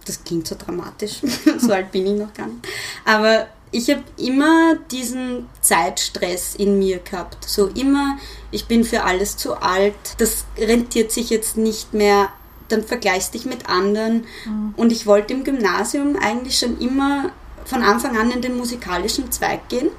[0.05, 1.21] das klingt so dramatisch,
[1.57, 2.67] so alt bin ich noch gar nicht,
[3.05, 7.47] aber ich habe immer diesen Zeitstress in mir gehabt.
[7.47, 8.17] So immer,
[8.51, 12.29] ich bin für alles zu alt, das rentiert sich jetzt nicht mehr,
[12.69, 14.25] dann vergleichst dich mit anderen.
[14.75, 17.31] Und ich wollte im Gymnasium eigentlich schon immer
[17.65, 19.89] von Anfang an in den musikalischen Zweig gehen.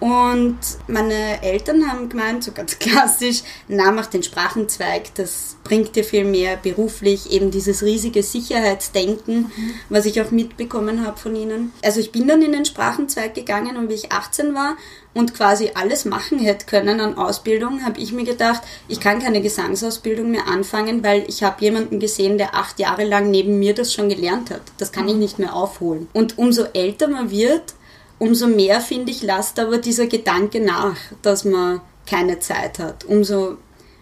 [0.00, 0.58] Und
[0.88, 6.24] meine Eltern haben gemeint, so ganz klassisch, na, mach den Sprachenzweig, das bringt dir viel
[6.24, 9.52] mehr beruflich, eben dieses riesige Sicherheitsdenken,
[9.90, 11.72] was ich auch mitbekommen habe von ihnen.
[11.84, 14.76] Also ich bin dann in den Sprachenzweig gegangen und wie ich 18 war
[15.12, 19.42] und quasi alles machen hätte können an Ausbildung, habe ich mir gedacht, ich kann keine
[19.42, 23.92] Gesangsausbildung mehr anfangen, weil ich habe jemanden gesehen, der acht Jahre lang neben mir das
[23.92, 24.62] schon gelernt hat.
[24.78, 26.08] Das kann ich nicht mehr aufholen.
[26.14, 27.74] Und umso älter man wird,
[28.20, 33.04] umso mehr, finde ich, lasst aber dieser Gedanke nach, dass man keine Zeit hat.
[33.04, 33.56] Umso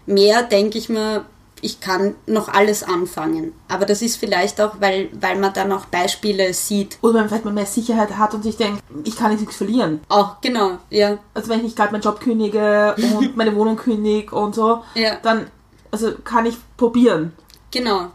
[0.05, 1.25] mehr denke ich mir,
[1.61, 3.53] ich kann noch alles anfangen.
[3.67, 6.97] Aber das ist vielleicht auch, weil, weil man dann auch Beispiele sieht.
[7.01, 10.01] Oder vielleicht man mehr Sicherheit hat und sich denkt, ich kann nichts verlieren.
[10.09, 11.17] Auch, genau, ja.
[11.33, 15.17] Also wenn ich nicht gerade meinen Job kündige und meine Wohnung kündige und so, Ja.
[15.21, 15.47] dann
[15.91, 17.33] also kann ich probieren.
[17.71, 18.07] Genau.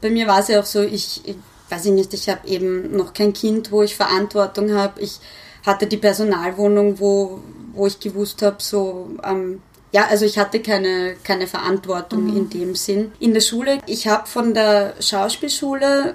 [0.00, 1.36] Bei mir war es ja auch so, ich, ich
[1.68, 5.00] weiß ich nicht, ich habe eben noch kein Kind, wo ich Verantwortung habe.
[5.00, 5.18] Ich
[5.66, 7.40] hatte die Personalwohnung, wo,
[7.74, 9.60] wo ich gewusst habe, so, ähm,
[9.92, 13.12] ja, also ich hatte keine, keine Verantwortung in dem Sinn.
[13.18, 16.14] In der Schule, ich habe von der Schauspielschule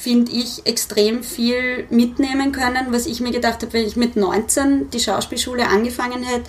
[0.00, 4.88] finde ich, extrem viel mitnehmen können, was ich mir gedacht habe, wenn ich mit 19
[4.90, 6.48] die Schauspielschule angefangen hätte,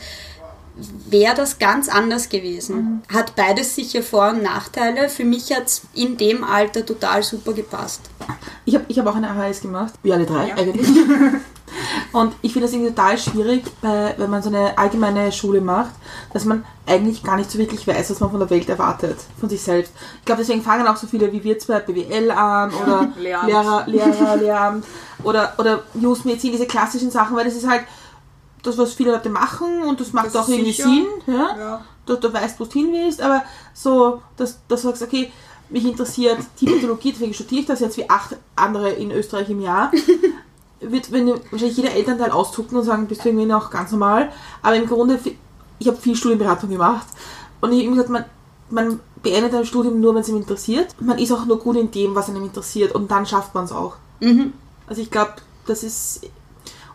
[1.09, 3.03] wäre das ganz anders gewesen.
[3.11, 5.09] Hat beides sicher Vor- und Nachteile.
[5.09, 8.01] Für mich hat es in dem Alter total super gepasst.
[8.65, 10.55] Ich habe ich hab auch eine AHS gemacht, wie alle drei Ja.
[10.55, 10.87] eigentlich.
[12.11, 15.91] Und ich finde das irgendwie total schwierig, bei, wenn man so eine allgemeine Schule macht,
[16.33, 19.47] dass man eigentlich gar nicht so wirklich weiß, was man von der Welt erwartet, von
[19.49, 19.93] sich selbst.
[20.19, 23.47] Ich glaube, deswegen fangen auch so viele wie wir bei BWL an oder Lehramt.
[23.47, 24.85] Lehrer, Lehrer, Lehramt
[25.23, 27.83] oder, oder Just Medizin, diese klassischen Sachen, weil das ist halt
[28.63, 30.89] das, was viele Leute machen und das macht Das auch irgendwie sicher.
[30.89, 31.05] Sinn.
[31.27, 31.57] Ja?
[31.57, 31.85] Ja.
[32.05, 33.43] du, du weißt, wo du hin willst, aber
[33.73, 35.31] so, dass, dass du sagst, okay,
[35.69, 39.91] mich interessiert Tibetologie, deswegen studiere ich das jetzt wie acht andere in Österreich im Jahr.
[40.81, 44.31] Wird wenn wahrscheinlich jeder Elternteil auszucken und sagen, bist du irgendwie noch ganz normal.
[44.63, 45.19] Aber im Grunde,
[45.79, 47.07] ich habe viel Studienberatung gemacht
[47.61, 48.25] und ich habe immer gesagt, man,
[48.71, 50.95] man beendet ein Studium nur, wenn es ihm interessiert.
[50.99, 53.71] Man ist auch nur gut in dem, was einem interessiert und dann schafft man es
[53.71, 53.95] auch.
[54.19, 54.53] Mhm.
[54.87, 55.33] Also ich glaube,
[55.67, 56.21] das ist.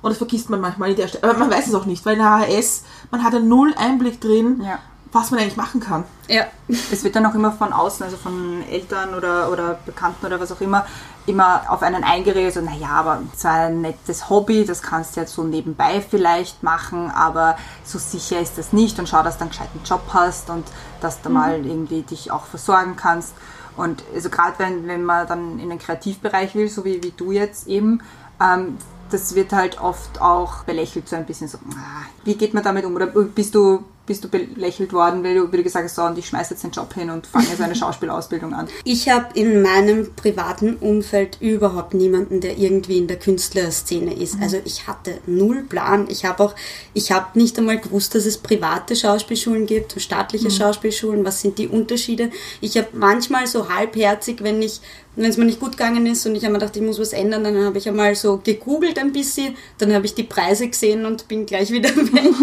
[0.03, 1.25] Und das vergisst man manchmal in der Stelle.
[1.25, 4.21] Aber man weiß es auch nicht, weil in der HHS, man hat einen null Einblick
[4.21, 4.79] drin, Ja.
[5.13, 6.05] was man eigentlich machen kann.
[6.29, 6.45] Ja.
[6.93, 10.53] Es wird dann auch immer von außen, also von Eltern oder, oder Bekannten oder was
[10.53, 10.85] auch immer,
[11.27, 15.33] immer auf einen eingeredet, so, naja, aber so ein nettes Hobby, das kannst du jetzt
[15.35, 19.51] so nebenbei vielleicht machen, aber so sicher ist das nicht und schau, dass du einen
[19.51, 20.65] gescheiten Job hast und
[21.01, 23.35] dass du mal irgendwie dich auch versorgen kannst.
[23.77, 27.33] Und also gerade wenn, wenn man dann in den Kreativbereich will, so wie, wie du
[27.33, 28.03] jetzt eben,
[28.41, 28.79] ähm,
[29.11, 32.85] das wird halt oft auch belächelt, so ein bisschen so, ah, wie geht man damit
[32.85, 32.95] um?
[32.95, 36.17] Oder bist du, bist du belächelt worden, weil du, wie du gesagt hast, so, und
[36.17, 38.69] ich schmeiße jetzt den Job hin und fange jetzt eine Schauspielausbildung an?
[38.85, 44.37] Ich habe in meinem privaten Umfeld überhaupt niemanden, der irgendwie in der Künstlerszene ist.
[44.41, 46.07] Also ich hatte null Plan.
[46.09, 46.55] Ich habe auch,
[46.95, 51.25] ich habe nicht einmal gewusst, dass es private Schauspielschulen gibt, und staatliche Schauspielschulen.
[51.25, 52.31] Was sind die Unterschiede?
[52.61, 54.81] Ich habe manchmal so halbherzig, wenn ich
[55.17, 57.15] wenn es mir nicht gut gegangen ist und ich habe mir gedacht, ich muss was
[57.15, 61.07] ändern, dann habe ich einmal so gegoogelt ein bisschen, dann habe ich die Preise gesehen
[61.07, 62.35] und bin gleich wieder weg.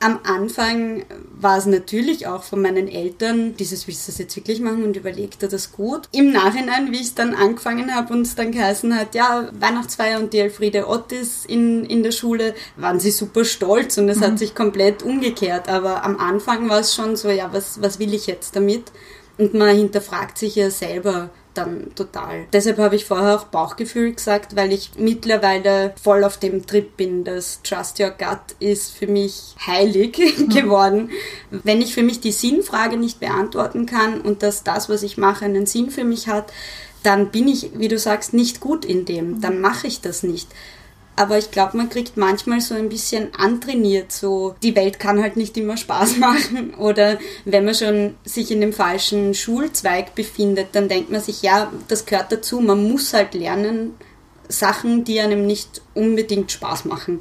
[0.00, 4.60] Am Anfang war es natürlich auch von meinen Eltern, dieses, willst du das jetzt wirklich
[4.60, 6.08] machen und überlegt er das gut?
[6.12, 10.18] Im Nachhinein, wie ich es dann angefangen habe und es dann geheißen hat, ja, Weihnachtsfeier
[10.18, 14.38] und die Elfriede Ottis in, in der Schule, waren sie super stolz und es hat
[14.38, 15.68] sich komplett umgekehrt.
[15.68, 18.92] Aber am Anfang war es schon so, ja, was, was will ich jetzt damit?
[19.38, 22.46] Und man hinterfragt sich ja selber dann total.
[22.52, 27.24] Deshalb habe ich vorher auch Bauchgefühl gesagt, weil ich mittlerweile voll auf dem Trip bin.
[27.24, 30.12] Das Trust Your Gut ist für mich heilig
[30.48, 31.10] geworden.
[31.50, 35.44] Wenn ich für mich die Sinnfrage nicht beantworten kann und dass das, was ich mache,
[35.44, 36.52] einen Sinn für mich hat,
[37.02, 39.40] dann bin ich, wie du sagst, nicht gut in dem.
[39.40, 40.48] Dann mache ich das nicht.
[41.18, 45.36] Aber ich glaube, man kriegt manchmal so ein bisschen antrainiert, so die Welt kann halt
[45.38, 46.74] nicht immer Spaß machen.
[46.74, 51.72] Oder wenn man schon sich in dem falschen Schulzweig befindet, dann denkt man sich, ja,
[51.88, 53.94] das gehört dazu, man muss halt lernen
[54.48, 57.20] Sachen, die einem nicht unbedingt Spaß machen.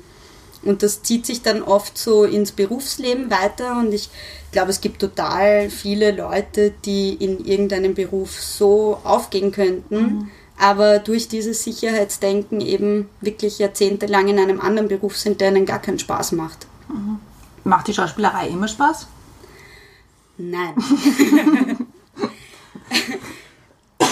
[0.61, 4.09] Und das zieht sich dann oft so ins Berufsleben weiter und ich
[4.51, 11.27] glaube, es gibt total viele Leute, die in irgendeinem Beruf so aufgehen könnten, aber durch
[11.27, 16.31] dieses Sicherheitsdenken eben wirklich jahrzehntelang in einem anderen Beruf sind, der ihnen gar keinen Spaß
[16.33, 16.67] macht.
[17.63, 19.07] Macht die Schauspielerei immer Spaß?
[20.37, 20.75] Nein.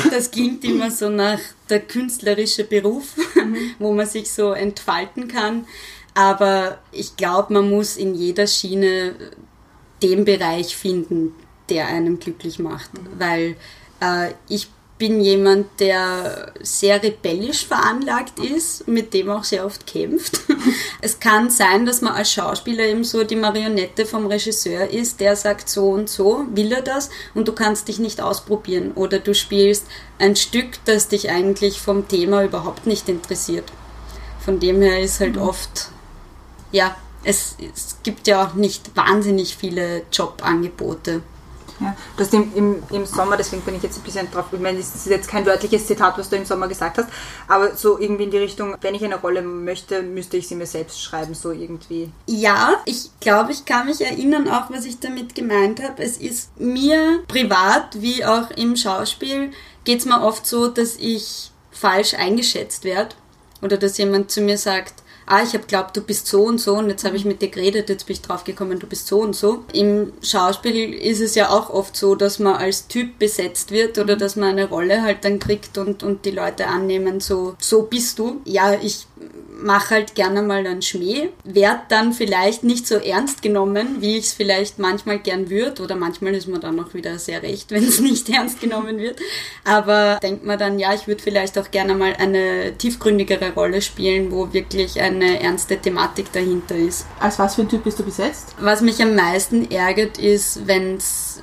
[0.09, 3.15] Das klingt immer so nach der künstlerische Beruf,
[3.79, 5.65] wo man sich so entfalten kann.
[6.13, 9.15] Aber ich glaube, man muss in jeder Schiene
[10.03, 11.33] den Bereich finden,
[11.69, 12.91] der einem glücklich macht.
[13.17, 13.55] Weil
[14.01, 20.39] äh, ich bin jemand, der sehr rebellisch veranlagt ist, mit dem auch sehr oft kämpft.
[21.01, 25.35] Es kann sein, dass man als Schauspieler eben so die Marionette vom Regisseur ist, der
[25.35, 29.33] sagt so und so, will er das und du kannst dich nicht ausprobieren oder du
[29.33, 29.85] spielst
[30.19, 33.65] ein Stück, das dich eigentlich vom Thema überhaupt nicht interessiert.
[34.39, 35.89] Von dem her ist halt oft,
[36.71, 41.21] ja, es, es gibt ja auch nicht wahnsinnig viele Jobangebote.
[41.83, 44.59] Ja, du hast im, im, im Sommer, deswegen bin ich jetzt ein bisschen drauf, ich
[44.59, 47.09] meine, das ist jetzt kein wörtliches Zitat, was du im Sommer gesagt hast,
[47.47, 50.65] aber so irgendwie in die Richtung, wenn ich eine Rolle möchte, müsste ich sie mir
[50.65, 52.09] selbst schreiben, so irgendwie.
[52.25, 56.01] Ja, ich glaube, ich kann mich erinnern, auch was ich damit gemeint habe.
[56.01, 59.51] Es ist mir privat wie auch im Schauspiel,
[59.83, 63.15] geht es mir oft so, dass ich falsch eingeschätzt werde
[63.61, 66.75] oder dass jemand zu mir sagt, ah, ich habe glaubt, du bist so und so
[66.75, 69.21] und jetzt habe ich mit dir geredet, jetzt bin ich drauf gekommen, du bist so
[69.21, 69.63] und so.
[69.73, 74.15] Im Schauspiel ist es ja auch oft so, dass man als Typ besetzt wird oder
[74.15, 78.19] dass man eine Rolle halt dann kriegt und, und die Leute annehmen, so, so bist
[78.19, 78.41] du.
[78.45, 79.07] Ja, ich
[79.63, 84.25] mache halt gerne mal einen Schmäh, werd dann vielleicht nicht so ernst genommen, wie ich
[84.25, 87.83] es vielleicht manchmal gern würde oder manchmal ist man dann auch wieder sehr recht, wenn
[87.83, 89.19] es nicht ernst genommen wird.
[89.63, 94.31] Aber denkt man dann, ja, ich würde vielleicht auch gerne mal eine tiefgründigere Rolle spielen,
[94.31, 97.05] wo wirklich eine ernste Thematik dahinter ist.
[97.19, 98.55] Als was für ein Typ bist du besetzt?
[98.59, 101.39] Was mich am meisten ärgert, ist, wenn es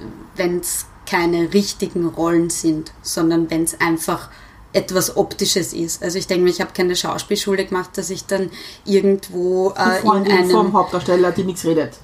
[1.07, 4.31] keine richtigen Rollen sind, sondern wenn es einfach
[4.73, 6.03] etwas Optisches ist.
[6.03, 8.51] Also ich denke mir, ich habe keine Schauspielschule gemacht, dass ich dann
[8.85, 10.51] irgendwo äh, in einem...
[10.51, 11.95] vom Hauptdarsteller, die nichts redet.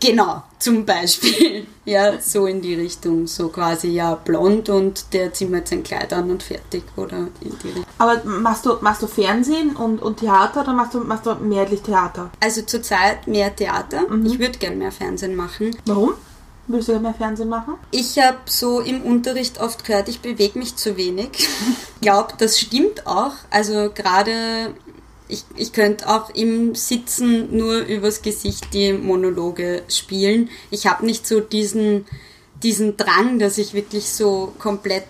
[0.00, 1.66] Genau, zum Beispiel.
[1.88, 3.26] Ja, so in die Richtung.
[3.26, 6.82] So quasi, ja, blond und der zieht mir jetzt ein Kleid an und fertig.
[6.96, 7.84] Oder in die Richtung.
[7.96, 11.80] Aber machst du, machst du Fernsehen und, und Theater oder machst du, machst du mehrheitlich
[11.80, 12.30] Theater?
[12.40, 14.02] Also zurzeit mehr Theater.
[14.22, 15.74] Ich würde gern mehr Fernsehen machen.
[15.86, 16.12] Warum?
[16.68, 17.74] Willst du mehr Fernsehen machen?
[17.90, 21.30] Ich habe so im Unterricht oft gehört, ich bewege mich zu wenig.
[22.00, 23.32] Ich glaube, das stimmt auch.
[23.50, 24.72] Also gerade,
[25.26, 30.48] ich, ich könnte auch im Sitzen nur übers Gesicht die Monologe spielen.
[30.70, 32.06] Ich habe nicht so diesen,
[32.62, 35.08] diesen Drang, dass ich wirklich so komplett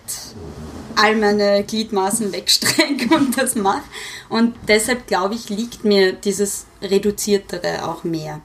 [0.95, 3.83] all meine Gliedmaßen wegstrecke und das mache.
[4.29, 8.41] Und deshalb glaube ich, liegt mir dieses Reduziertere auch mehr.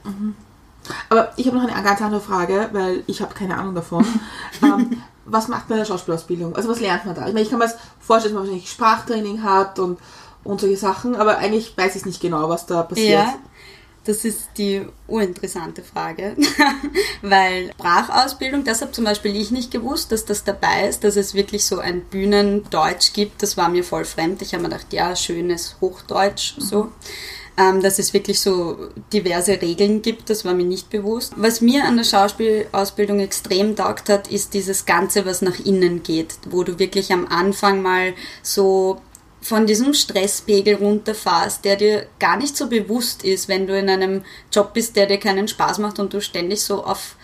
[1.09, 4.05] Aber ich habe noch eine ganz andere Frage, weil ich habe keine Ahnung davon.
[4.63, 6.55] ähm, was macht man in der Schauspielausbildung?
[6.55, 7.21] Also was lernt man da?
[7.27, 9.99] Ich meine, ich kann mir das vorstellen, dass man wahrscheinlich Sprachtraining hat und,
[10.43, 13.09] und solche Sachen, aber eigentlich weiß ich nicht genau, was da passiert.
[13.09, 13.35] Ja,
[14.05, 16.35] das ist die urinteressante Frage,
[17.23, 21.33] weil Sprachausbildung, das habe zum Beispiel ich nicht gewusst, dass das dabei ist, dass es
[21.33, 23.41] wirklich so ein Bühnendeutsch gibt.
[23.41, 24.43] Das war mir voll fremd.
[24.43, 26.91] Ich habe mir gedacht, ja, schönes Hochdeutsch, so.
[27.57, 31.31] Ähm, dass es wirklich so diverse Regeln gibt, das war mir nicht bewusst.
[31.37, 36.35] Was mir an der Schauspielausbildung extrem taugt hat, ist dieses Ganze, was nach innen geht,
[36.49, 38.13] wo du wirklich am Anfang mal
[38.43, 38.99] so
[39.45, 44.23] von diesem Stresspegel runterfährst, der dir gar nicht so bewusst ist, wenn du in einem
[44.51, 47.15] Job bist, der dir keinen Spaß macht und du ständig so auf,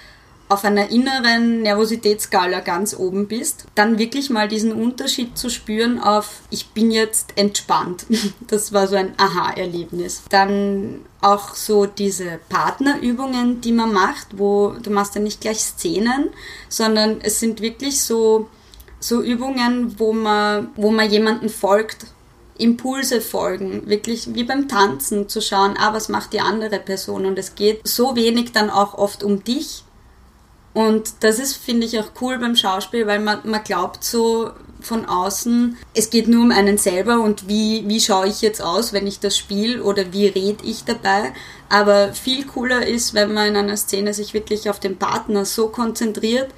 [0.51, 6.41] auf einer inneren Nervositätsskala ganz oben bist, dann wirklich mal diesen Unterschied zu spüren auf,
[6.49, 8.05] ich bin jetzt entspannt.
[8.47, 10.23] Das war so ein Aha-Erlebnis.
[10.29, 16.31] Dann auch so diese Partnerübungen, die man macht, wo du machst ja nicht gleich Szenen,
[16.67, 18.49] sondern es sind wirklich so
[19.01, 22.05] so Übungen, wo man, wo man jemanden folgt,
[22.57, 27.39] Impulse folgen, wirklich wie beim Tanzen zu schauen, ah, was macht die andere Person und
[27.39, 29.83] es geht so wenig dann auch oft um dich.
[30.73, 35.05] Und das ist, finde ich, auch cool beim Schauspiel, weil man, man glaubt so von
[35.05, 39.05] außen, es geht nur um einen selber und wie, wie schaue ich jetzt aus, wenn
[39.05, 41.34] ich das spiele oder wie rede ich dabei.
[41.69, 45.67] Aber viel cooler ist, wenn man in einer Szene sich wirklich auf den Partner so
[45.67, 46.51] konzentriert,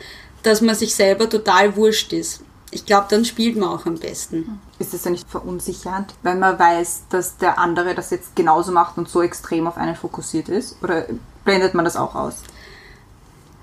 [0.44, 2.42] dass man sich selber total wurscht ist.
[2.72, 4.60] Ich glaube, dann spielt man auch am besten.
[4.80, 8.98] Ist das ja nicht verunsichernd, wenn man weiß, dass der andere das jetzt genauso macht
[8.98, 10.78] und so extrem auf einen fokussiert ist?
[10.82, 11.06] Oder
[11.46, 12.38] blendet man das auch aus?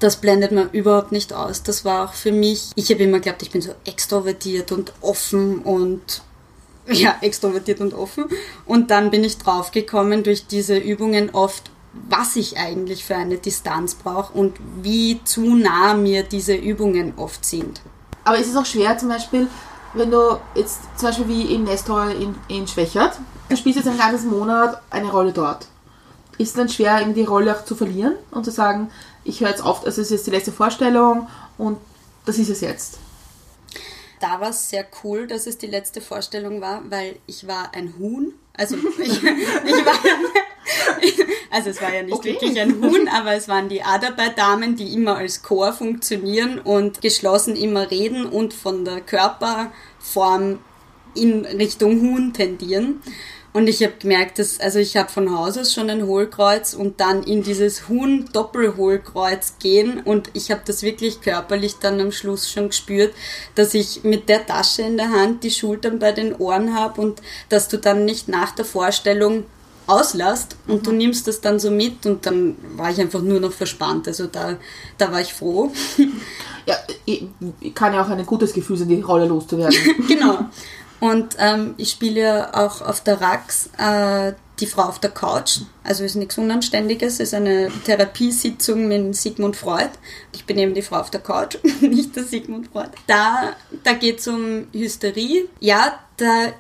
[0.00, 1.62] Das blendet man überhaupt nicht aus.
[1.62, 5.58] Das war auch für mich, ich habe immer geglaubt, ich bin so extrovertiert und offen
[5.60, 6.22] und
[6.86, 8.24] ja, extrovertiert und offen.
[8.66, 11.70] Und dann bin ich draufgekommen durch diese Übungen oft,
[12.08, 17.44] was ich eigentlich für eine Distanz brauche und wie zu nah mir diese Übungen oft
[17.44, 17.80] sind.
[18.24, 19.48] Aber ist es auch schwer, zum Beispiel,
[19.94, 23.98] wenn du jetzt zum Beispiel wie in Nestor in, in Schwächert, du spielst jetzt einen
[23.98, 25.66] ganzen Monat eine Rolle dort.
[26.38, 28.90] Ist es dann schwer, eben die Rolle auch zu verlieren und zu sagen,
[29.24, 31.28] ich höre jetzt auf, also es ist jetzt die letzte Vorstellung
[31.59, 31.78] und
[32.26, 32.98] das ist es jetzt.
[34.20, 37.94] Da war es sehr cool, dass es die letzte Vorstellung war, weil ich war ein
[37.98, 38.35] Huhn.
[38.54, 39.94] Also ich, ich war
[41.50, 42.33] Also es war ja nicht Okay.
[42.35, 47.56] wirklich ein Huhn, aber es waren die Adarbeitdamen, die immer als Chor funktionieren und geschlossen
[47.56, 50.59] immer reden und von der Körperform
[51.14, 53.02] in Richtung Huhn tendieren.
[53.52, 57.00] Und ich habe gemerkt, dass, also ich habe von Haus aus schon ein Hohlkreuz und
[57.00, 62.68] dann in dieses Huhn-Doppelhohlkreuz gehen und ich habe das wirklich körperlich dann am Schluss schon
[62.68, 63.12] gespürt,
[63.56, 67.20] dass ich mit der Tasche in der Hand die Schultern bei den Ohren habe und
[67.48, 69.44] dass du dann nicht nach der Vorstellung
[69.86, 73.52] auslässt und du nimmst das dann so mit und dann war ich einfach nur noch
[73.52, 74.06] verspannt.
[74.06, 74.56] Also da,
[74.98, 75.72] da war ich froh.
[76.66, 77.24] Ja, ich-
[77.74, 79.76] kann ja auch ein gutes Gefühl sein, die Rolle loszuwerden.
[80.08, 80.46] genau.
[81.00, 85.60] Und ähm, ich spiele ja auch auf der Rax äh, die Frau auf der Couch.
[85.82, 89.90] Also ist nichts Unanständiges, ist eine Therapiesitzung mit Sigmund Freud.
[90.32, 92.90] Ich bin eben die Frau auf der Couch, nicht der Sigmund Freud.
[93.06, 95.48] Da, da geht es um Hysterie.
[95.60, 96.52] Ja, da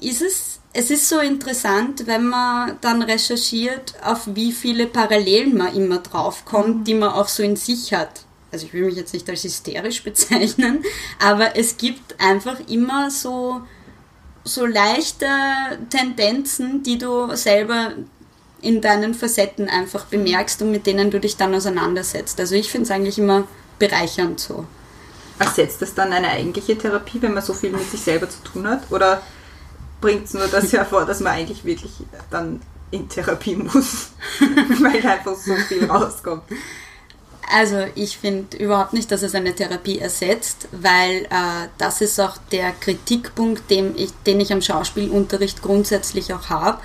[0.00, 5.74] ist es, es ist so interessant, wenn man dann recherchiert, auf wie viele Parallelen man
[5.74, 8.24] immer draufkommt, die man auch so in sich hat.
[8.50, 10.84] Also ich will mich jetzt nicht als hysterisch bezeichnen,
[11.18, 13.62] aber es gibt einfach immer so,
[14.44, 15.26] so leichte
[15.90, 17.92] Tendenzen, die du selber
[18.60, 22.38] in deinen Facetten einfach bemerkst und mit denen du dich dann auseinandersetzt.
[22.40, 23.46] Also ich finde es eigentlich immer
[23.78, 24.66] bereichernd so.
[25.38, 28.66] Ersetzt das dann eine eigentliche Therapie, wenn man so viel mit sich selber zu tun
[28.68, 28.90] hat?
[28.90, 29.20] Oder
[30.00, 31.92] bringt es nur das hervor, dass man eigentlich wirklich
[32.30, 34.10] dann in Therapie muss,
[34.80, 36.44] weil einfach so viel rauskommt?
[37.52, 42.36] Also ich finde überhaupt nicht, dass es eine Therapie ersetzt, weil äh, das ist auch
[42.52, 46.78] der Kritikpunkt, den ich, den ich am Schauspielunterricht grundsätzlich auch habe,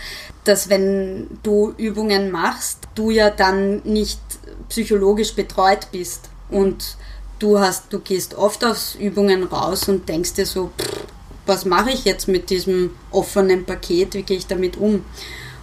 [0.44, 4.20] dass wenn du Übungen machst, du ja dann nicht
[4.68, 6.98] psychologisch betreut bist und
[7.40, 11.06] du hast, du gehst oft aus Übungen raus und denkst dir so, pff,
[11.46, 15.04] was mache ich jetzt mit diesem offenen Paket, wie gehe ich damit um?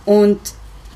[0.04, 0.40] Und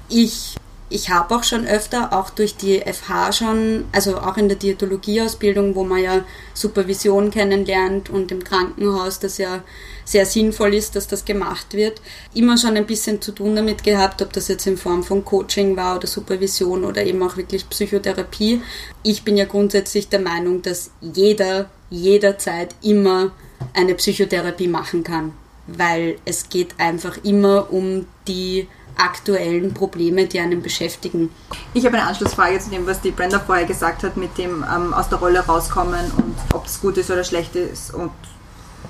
[0.09, 0.57] ich
[0.91, 5.77] ich habe auch schon öfter, auch durch die FH schon, also auch in der Diätologieausbildung,
[5.77, 9.63] wo man ja Supervision kennenlernt und im Krankenhaus, das ja
[10.05, 12.03] sehr sinnvoll ist, dass das gemacht wird,
[12.35, 15.77] immer schon ein bisschen zu tun damit gehabt, ob das jetzt in Form von Coaching
[15.77, 18.61] war oder Supervision oder eben auch wirklich Psychotherapie.
[19.05, 23.33] Ich bin ja grundsätzlich der Meinung, dass jeder jederzeit immer
[23.75, 25.33] eine Psychotherapie machen kann,
[25.67, 28.67] weil es geht einfach immer um die
[29.01, 31.31] aktuellen Probleme, die einen beschäftigen.
[31.75, 34.95] Ich habe eine Anschlussfrage zu dem, was die Brenda vorher gesagt hat, mit dem ähm,
[34.95, 38.11] aus der Rolle rauskommen und ob es gut ist oder schlecht ist und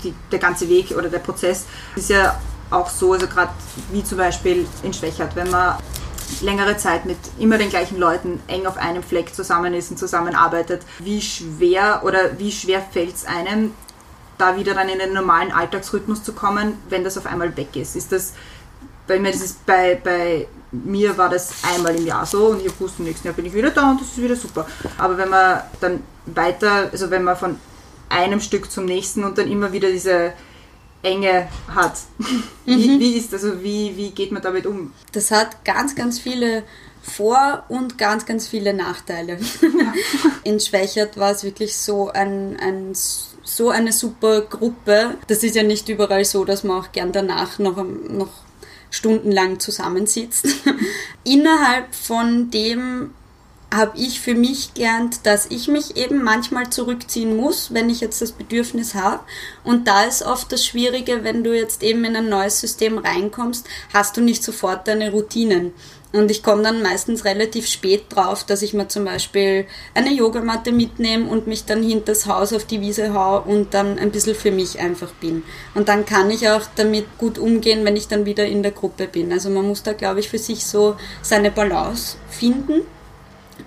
[0.03, 2.39] die, der ganze Weg oder der Prozess ist ja
[2.71, 3.53] auch so, also gerade
[3.91, 5.77] wie zum Beispiel in Schwächert, wenn man
[6.41, 10.83] längere Zeit mit immer den gleichen Leuten eng auf einem Fleck zusammen ist und zusammenarbeitet,
[11.01, 13.75] wie schwer oder wie schwer fällt es einem,
[14.39, 17.97] da wieder dann in den normalen Alltagsrhythmus zu kommen, wenn das auf einmal weg ist?
[17.97, 18.33] Ist das
[19.11, 22.81] bei mir, das ist bei, bei mir war das einmal im Jahr so und ich
[22.81, 24.69] wusste, im nächsten Jahr bin ich wieder da und das ist wieder super.
[24.99, 27.59] Aber wenn man dann weiter, also wenn man von
[28.09, 30.33] einem Stück zum nächsten und dann immer wieder diese
[31.03, 31.99] Enge hat,
[32.67, 34.93] wie, wie ist also wie, wie geht man damit um?
[35.11, 36.63] Das hat ganz, ganz viele
[37.03, 39.41] Vor- und ganz, ganz viele Nachteile.
[40.45, 42.93] In Schwächert war es wirklich so ein, ein
[43.43, 45.17] so eine super Gruppe.
[45.27, 48.31] Das ist ja nicht überall so, dass man auch gern danach noch, noch
[48.91, 50.47] stundenlang zusammensitzt.
[51.25, 53.15] Innerhalb von dem
[53.73, 58.21] habe ich für mich gelernt, dass ich mich eben manchmal zurückziehen muss, wenn ich jetzt
[58.21, 59.21] das Bedürfnis habe.
[59.63, 63.67] Und da ist oft das Schwierige, wenn du jetzt eben in ein neues System reinkommst,
[63.93, 65.73] hast du nicht sofort deine Routinen.
[66.13, 70.73] Und ich komme dann meistens relativ spät drauf, dass ich mir zum Beispiel eine Yogamatte
[70.73, 74.51] mitnehme und mich dann hinters Haus auf die Wiese hau und dann ein bisschen für
[74.51, 75.45] mich einfach bin.
[75.75, 79.07] Und dann kann ich auch damit gut umgehen, wenn ich dann wieder in der Gruppe
[79.07, 79.33] bin.
[79.33, 82.83] Also man muss da, glaube ich, für sich so seine Balance finden.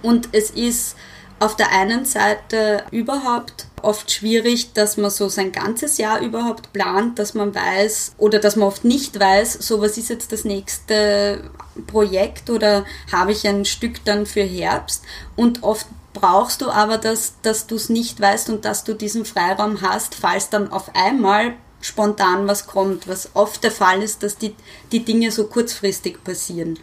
[0.01, 0.97] Und es ist
[1.39, 7.19] auf der einen Seite überhaupt oft schwierig, dass man so sein ganzes Jahr überhaupt plant,
[7.19, 11.51] dass man weiß oder dass man oft nicht weiß, so was ist jetzt das nächste
[11.87, 15.03] Projekt oder habe ich ein Stück dann für Herbst
[15.35, 19.25] und oft brauchst du aber das, dass du es nicht weißt und dass du diesen
[19.25, 24.37] Freiraum hast, falls dann auf einmal spontan was kommt, was oft der Fall ist, dass
[24.37, 24.55] die,
[24.91, 26.79] die Dinge so kurzfristig passieren.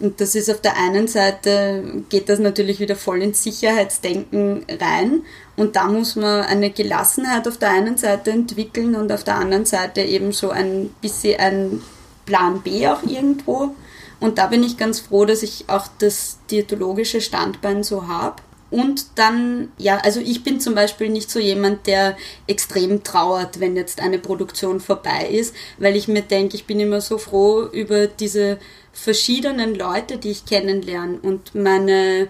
[0.00, 5.22] Und das ist auf der einen Seite, geht das natürlich wieder voll ins Sicherheitsdenken rein.
[5.56, 9.64] Und da muss man eine Gelassenheit auf der einen Seite entwickeln und auf der anderen
[9.66, 11.82] Seite eben so ein bisschen ein
[12.26, 13.74] Plan B auch irgendwo.
[14.20, 18.36] Und da bin ich ganz froh, dass ich auch das diätologische Standbein so habe.
[18.70, 22.16] Und dann, ja, also ich bin zum Beispiel nicht so jemand, der
[22.48, 27.00] extrem trauert, wenn jetzt eine Produktion vorbei ist, weil ich mir denke, ich bin immer
[27.00, 28.58] so froh über diese
[28.92, 32.28] verschiedenen Leute, die ich kennenlerne und meine,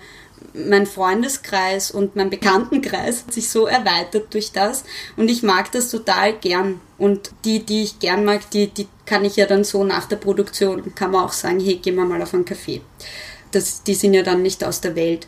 [0.53, 4.85] mein Freundeskreis und mein Bekanntenkreis hat sich so erweitert durch das
[5.17, 6.81] und ich mag das total gern.
[6.99, 10.17] Und die, die ich gern mag, die, die kann ich ja dann so nach der
[10.17, 12.83] Produktion, kann man auch sagen, hey, gehen wir mal auf einen Kaffee.
[13.51, 15.27] Das, die sind ja dann nicht aus der Welt.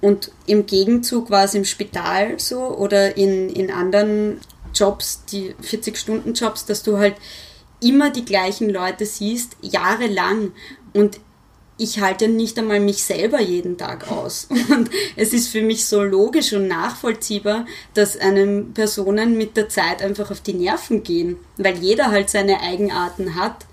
[0.00, 4.40] Und im Gegenzug war es im Spital so oder in, in anderen
[4.74, 7.16] Jobs, die 40-Stunden-Jobs, dass du halt
[7.80, 10.52] immer die gleichen Leute siehst, jahrelang.
[10.92, 11.20] Und
[11.78, 14.48] ich halte nicht einmal mich selber jeden Tag aus.
[14.68, 20.02] Und es ist für mich so logisch und nachvollziehbar, dass einem Personen mit der Zeit
[20.02, 23.66] einfach auf die Nerven gehen, weil jeder halt seine Eigenarten hat.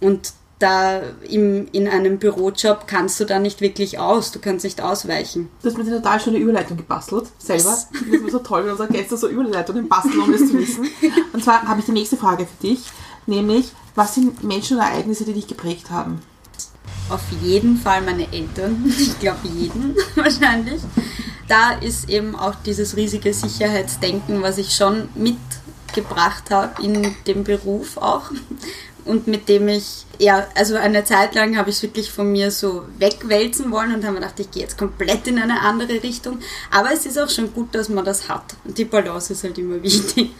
[0.00, 4.80] Und da im, in einem Bürojob kannst du da nicht wirklich aus, du kannst nicht
[4.80, 5.48] ausweichen.
[5.62, 7.64] Du hast mir eine total schöne Überleitung gebastelt, selber.
[7.64, 10.86] Das ist immer so toll, wenn unsere Gäste so Überleitungen basteln, um das zu wissen.
[11.32, 12.84] Und zwar habe ich die nächste Frage für dich,
[13.26, 16.20] nämlich, was sind Menschen oder Ereignisse, die dich geprägt haben?
[17.08, 20.80] Auf jeden Fall meine Eltern, ich glaube jeden wahrscheinlich.
[21.48, 27.96] Da ist eben auch dieses riesige Sicherheitsdenken, was ich schon mitgebracht habe in dem Beruf
[27.96, 28.30] auch
[29.04, 32.50] und mit dem ich, ja, also eine Zeit lang habe ich es wirklich von mir
[32.50, 36.38] so wegwälzen wollen und habe mir gedacht, ich gehe jetzt komplett in eine andere Richtung.
[36.70, 38.54] Aber es ist auch schon gut, dass man das hat.
[38.64, 40.30] Und die Balance ist halt immer wichtig.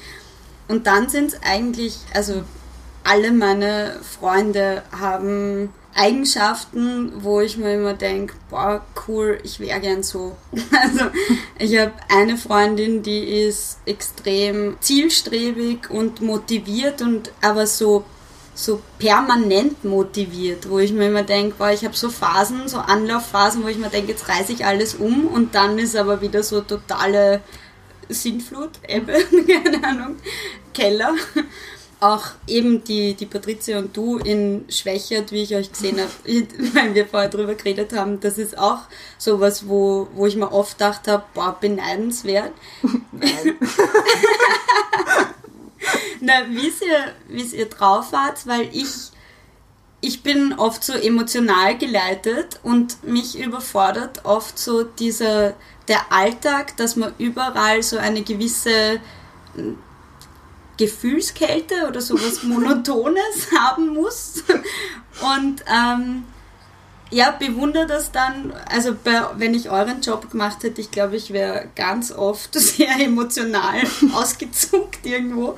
[0.69, 2.43] Und dann sind es eigentlich, also
[3.11, 10.05] alle meine Freunde haben Eigenschaften, wo ich mir immer denke, boah, cool, ich wäre gern
[10.05, 10.37] so.
[10.83, 11.07] Also
[11.59, 18.05] ich habe eine Freundin, die ist extrem zielstrebig und motiviert und aber so
[18.55, 23.65] so permanent motiviert, wo ich mir immer denke, boah, ich habe so Phasen, so Anlaufphasen,
[23.65, 26.61] wo ich mir denke, jetzt reiße ich alles um und dann ist aber wieder so
[26.61, 27.41] totale
[28.09, 29.15] Sintflut, Ebbe,
[29.47, 30.17] keine Ahnung,
[30.75, 31.15] Keller.
[32.01, 36.11] Auch eben die, die Patricia und du in Schwächert, wie ich euch gesehen habe,
[36.75, 38.81] weil wir vorher drüber geredet haben, das ist auch
[39.19, 42.53] sowas, wo, wo ich mir oft gedacht habe, boah, beneidenswert.
[43.13, 43.59] Nein.
[46.21, 48.89] Na, wie ihr, ihr drauf wart, weil ich,
[50.01, 55.55] ich bin oft so emotional geleitet und mich überfordert oft so dieser,
[55.89, 59.01] der Alltag, dass man überall so eine gewisse
[60.81, 64.43] Gefühlskälte oder sowas Monotones haben muss.
[65.37, 66.25] Und ähm,
[67.11, 68.53] ja, bewundere das dann.
[68.71, 72.99] Also bei, wenn ich euren Job gemacht hätte, ich glaube, ich wäre ganz oft sehr
[72.99, 73.83] emotional
[74.15, 75.57] ausgezuckt irgendwo.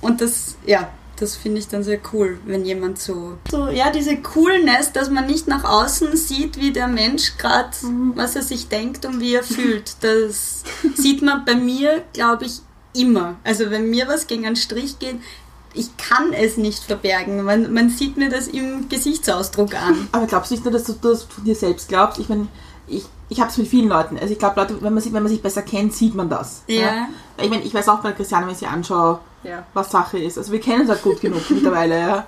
[0.00, 4.16] Und das, ja, das finde ich dann sehr cool, wenn jemand so, so, ja, diese
[4.16, 8.12] Coolness, dass man nicht nach außen sieht, wie der Mensch gerade, mhm.
[8.14, 9.96] was er sich denkt und wie er fühlt.
[10.00, 10.62] Das
[10.94, 12.60] sieht man bei mir, glaube ich,
[12.92, 13.36] immer.
[13.44, 15.16] Also wenn mir was gegen einen Strich geht,
[15.72, 17.42] ich kann es nicht verbergen.
[17.44, 20.08] Man, man sieht mir das im Gesichtsausdruck an.
[20.12, 22.18] Aber glaubst du nicht nur, dass du das von dir selbst glaubst?
[22.18, 22.48] Ich meine,
[22.88, 24.18] ich, ich habe es mit vielen Leuten.
[24.18, 26.62] Also ich glaube, Leute, wenn man, wenn man sich besser kennt, sieht man das.
[26.66, 26.80] Ja.
[26.80, 27.08] ja?
[27.40, 29.66] Ich meine, ich weiß auch bei Christiane, wenn ich sie anschaue, ja.
[29.72, 30.38] was Sache ist.
[30.38, 32.26] Also wir kennen uns halt gut genug mittlerweile, ja.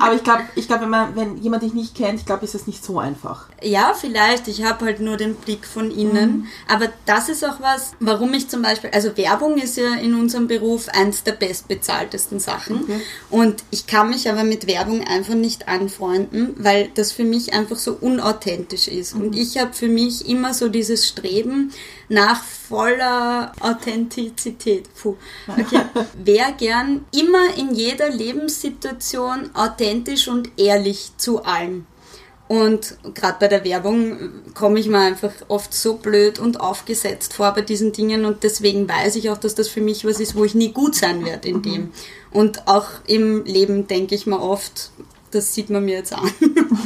[0.00, 2.54] Aber ich glaube, ich glaub, wenn, man, wenn jemand dich nicht kennt, ich glaube, ist
[2.54, 3.46] das nicht so einfach.
[3.62, 4.48] Ja, vielleicht.
[4.48, 6.30] Ich habe halt nur den Blick von innen.
[6.30, 6.46] Mhm.
[6.68, 10.48] Aber das ist auch was, warum ich zum Beispiel, also Werbung ist ja in unserem
[10.48, 12.84] Beruf eins der bestbezahltesten Sachen.
[12.84, 13.00] Okay.
[13.28, 17.76] Und ich kann mich aber mit Werbung einfach nicht anfreunden, weil das für mich einfach
[17.76, 19.14] so unauthentisch ist.
[19.14, 19.22] Mhm.
[19.22, 21.72] Und ich habe für mich immer so dieses Streben,
[22.08, 24.88] nach voller Authentizität.
[24.94, 25.16] Puh.
[25.48, 25.82] Okay.
[26.14, 31.86] Wer gern immer in jeder Lebenssituation authentisch und ehrlich zu allem.
[32.46, 37.52] Und gerade bei der Werbung komme ich mir einfach oft so blöd und aufgesetzt vor
[37.52, 40.44] bei diesen Dingen und deswegen weiß ich auch, dass das für mich was ist, wo
[40.44, 41.92] ich nie gut sein werde in dem.
[42.32, 44.90] Und auch im Leben denke ich mir oft,
[45.30, 46.30] das sieht man mir jetzt an.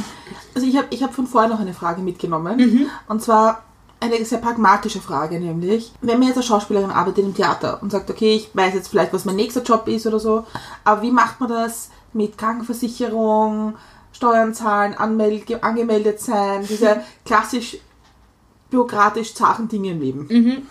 [0.55, 2.57] Also ich habe ich hab von vorher noch eine Frage mitgenommen.
[2.57, 2.85] Mhm.
[3.09, 3.65] Und zwar,
[4.13, 8.09] eine sehr pragmatische Frage, nämlich, wenn man jetzt als Schauspielerin arbeitet im Theater und sagt,
[8.09, 10.45] okay, ich weiß jetzt vielleicht, was mein nächster Job ist oder so,
[10.83, 13.75] aber wie macht man das mit Krankenversicherung,
[14.11, 17.77] Steuern zahlen, angemeldet sein, diese klassisch
[18.69, 20.27] bürokratisch zachen Dinge im Leben?
[20.29, 20.67] Mhm.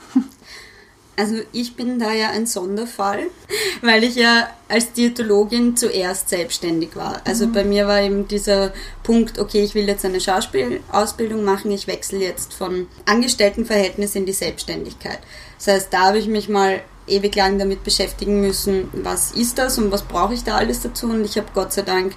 [1.16, 3.26] Also ich bin da ja ein Sonderfall,
[3.82, 7.20] weil ich ja als Diätologin zuerst selbstständig war.
[7.24, 7.52] Also mhm.
[7.52, 12.18] bei mir war eben dieser Punkt, okay, ich will jetzt eine Schauspielausbildung machen, ich wechsle
[12.18, 15.18] jetzt von Angestelltenverhältnis in die Selbstständigkeit.
[15.58, 19.78] Das heißt, da habe ich mich mal ewig lang damit beschäftigen müssen, was ist das
[19.78, 21.06] und was brauche ich da alles dazu.
[21.06, 22.14] Und ich habe Gott sei Dank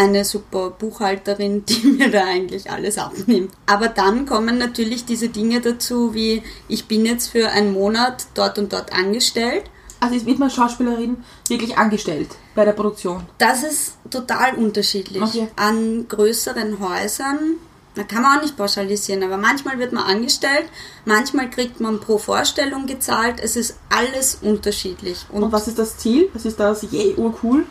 [0.00, 3.52] eine super Buchhalterin, die mir da eigentlich alles abnimmt.
[3.66, 8.58] Aber dann kommen natürlich diese Dinge dazu, wie ich bin jetzt für einen Monat dort
[8.58, 9.64] und dort angestellt.
[10.00, 13.26] Also ist man Schauspielerin wirklich angestellt bei der Produktion?
[13.36, 15.22] Das ist total unterschiedlich.
[15.22, 15.48] Okay.
[15.56, 17.56] An größeren Häusern,
[17.94, 20.64] da kann man auch nicht pauschalisieren, aber manchmal wird man angestellt,
[21.04, 23.40] manchmal kriegt man pro Vorstellung gezahlt.
[23.42, 25.26] Es ist alles unterschiedlich.
[25.30, 26.30] Und, Und was ist das Ziel?
[26.32, 26.80] Was ist das?
[26.90, 27.66] Yay, urcool.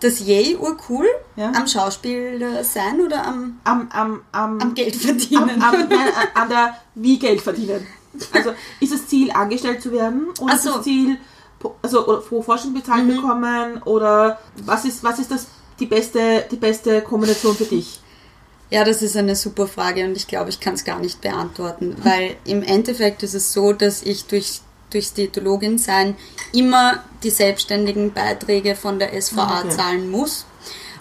[0.00, 1.52] Das Yay urcool Ja.
[1.54, 5.62] am Schauspieler sein oder am, Am, am, am, am Geld am, verdienen?
[5.62, 7.86] am, nein, äh, an der wie Geld verdienen.
[8.32, 10.28] Also ist das Ziel, angestellt zu werden?
[10.40, 10.68] Oder so.
[10.70, 11.16] ist das Ziel,
[11.82, 13.16] also oder pro Forschung bezahlt Mhm.
[13.16, 13.82] bekommen?
[13.84, 15.46] Oder was ist, was ist das
[15.80, 18.00] die beste, die beste Kombination für dich?
[18.70, 21.96] Ja, das ist eine super Frage und ich glaube, ich kann es gar nicht beantworten,
[22.04, 24.60] weil im Endeffekt ist es so, dass ich durch
[24.90, 26.16] durchs Diätologin sein
[26.52, 29.70] immer die selbstständigen Beiträge von der SVA Okay.
[29.76, 30.46] zahlen muss.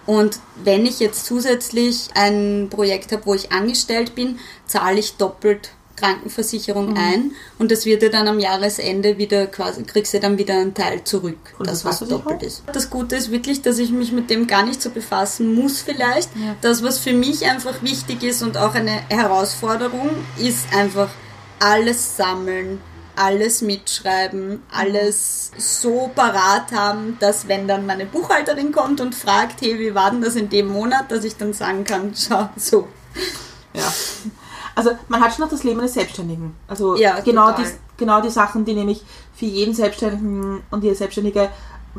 [0.05, 5.71] Und wenn ich jetzt zusätzlich ein Projekt habe, wo ich angestellt bin, zahle ich doppelt
[5.97, 6.97] Krankenversicherung Mhm.
[6.97, 10.75] ein und das wird dir dann am Jahresende wieder quasi, kriegst du dann wieder einen
[10.75, 12.61] Teil zurück, Und das was die doppelt ist.
[12.71, 16.29] Das Gute ist wirklich, dass ich mich mit dem gar nicht so befassen muss vielleicht.
[16.61, 21.09] Das, was für mich einfach wichtig ist und auch eine Herausforderung, ist einfach
[21.59, 22.79] alles sammeln,
[23.17, 29.79] alles mitschreiben, alles so parat haben, dass wenn dann meine Buchhalterin kommt und fragt, hey,
[29.79, 32.87] wie war denn das in dem Monat, dass ich dann sagen kann, schau, so.
[33.73, 33.91] Ja.
[34.75, 36.55] Also man hat schon noch das Leben eines Selbstständigen.
[36.67, 37.65] Also Ja, genau, total.
[37.65, 39.01] die, genau die Sachen, die nämlich
[39.33, 41.49] für jeden Selbstständigen und jede Selbstständige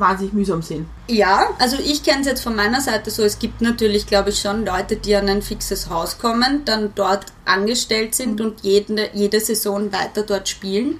[0.01, 0.86] wahnsinnig mühsam sind.
[1.09, 4.40] Ja, also ich kenne es jetzt von meiner Seite so, es gibt natürlich, glaube ich,
[4.40, 9.40] schon Leute, die an ein fixes Haus kommen, dann dort angestellt sind und jede, jede
[9.40, 10.99] Saison weiter dort spielen.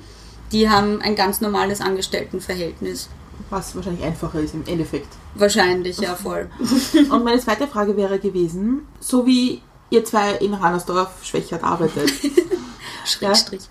[0.53, 3.09] Die haben ein ganz normales Angestelltenverhältnis.
[3.51, 5.09] Was wahrscheinlich einfacher ist im Endeffekt.
[5.34, 6.51] Wahrscheinlich, ja voll.
[7.11, 12.11] Und meine zweite Frage wäre gewesen, so wie ihr zwei in Rannersdorf Schwächert arbeitet.
[13.05, 13.62] Schrägstrich.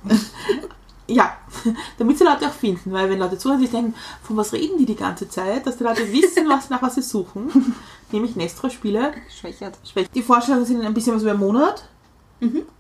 [1.07, 1.37] ja,
[1.97, 3.93] damit sie Leute auch finden, weil wenn Leute zuhören, sich denken,
[4.23, 7.01] von was reden die die ganze Zeit, dass die Leute wissen, was, nach was sie
[7.01, 7.75] suchen,
[8.11, 9.13] nämlich Nestro-Spiele.
[9.39, 9.77] Schwächert.
[9.85, 11.87] Schwäch- Die Vorstellungen sind ein bisschen was über einen Monat.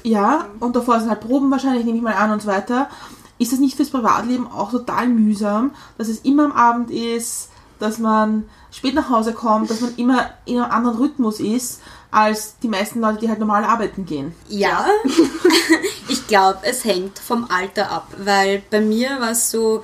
[0.03, 2.89] Ja, und davor sind halt Proben wahrscheinlich, nehme ich mal an und so weiter.
[3.39, 7.97] Ist es nicht fürs Privatleben auch total mühsam, dass es immer am Abend ist, dass
[7.97, 11.81] man spät nach Hause kommt, dass man immer in einem anderen Rhythmus ist,
[12.11, 14.33] als die meisten Leute, die halt normal arbeiten gehen?
[14.47, 14.85] Ja,
[16.27, 19.83] glaube, es hängt vom Alter ab, weil bei mir war es so,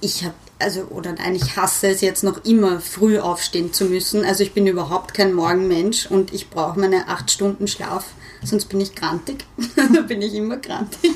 [0.00, 4.24] ich habe, also, oder nein, ich hasse es jetzt noch immer, früh aufstehen zu müssen.
[4.24, 8.06] Also ich bin überhaupt kein Morgenmensch und ich brauche meine acht Stunden Schlaf,
[8.44, 9.44] sonst bin ich grantig.
[9.76, 11.12] da bin ich immer grantig.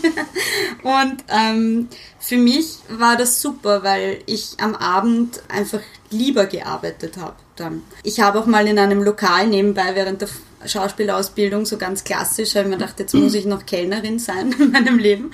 [0.82, 1.88] Und ähm,
[2.18, 7.36] für mich war das super, weil ich am Abend einfach lieber gearbeitet habe.
[7.56, 7.82] Dann.
[8.02, 10.28] Ich habe auch mal in einem Lokal nebenbei während der
[10.64, 14.72] Schauspielausbildung, so ganz klassisch, habe ich mir gedacht, jetzt muss ich noch Kellnerin sein in
[14.72, 15.30] meinem Leben,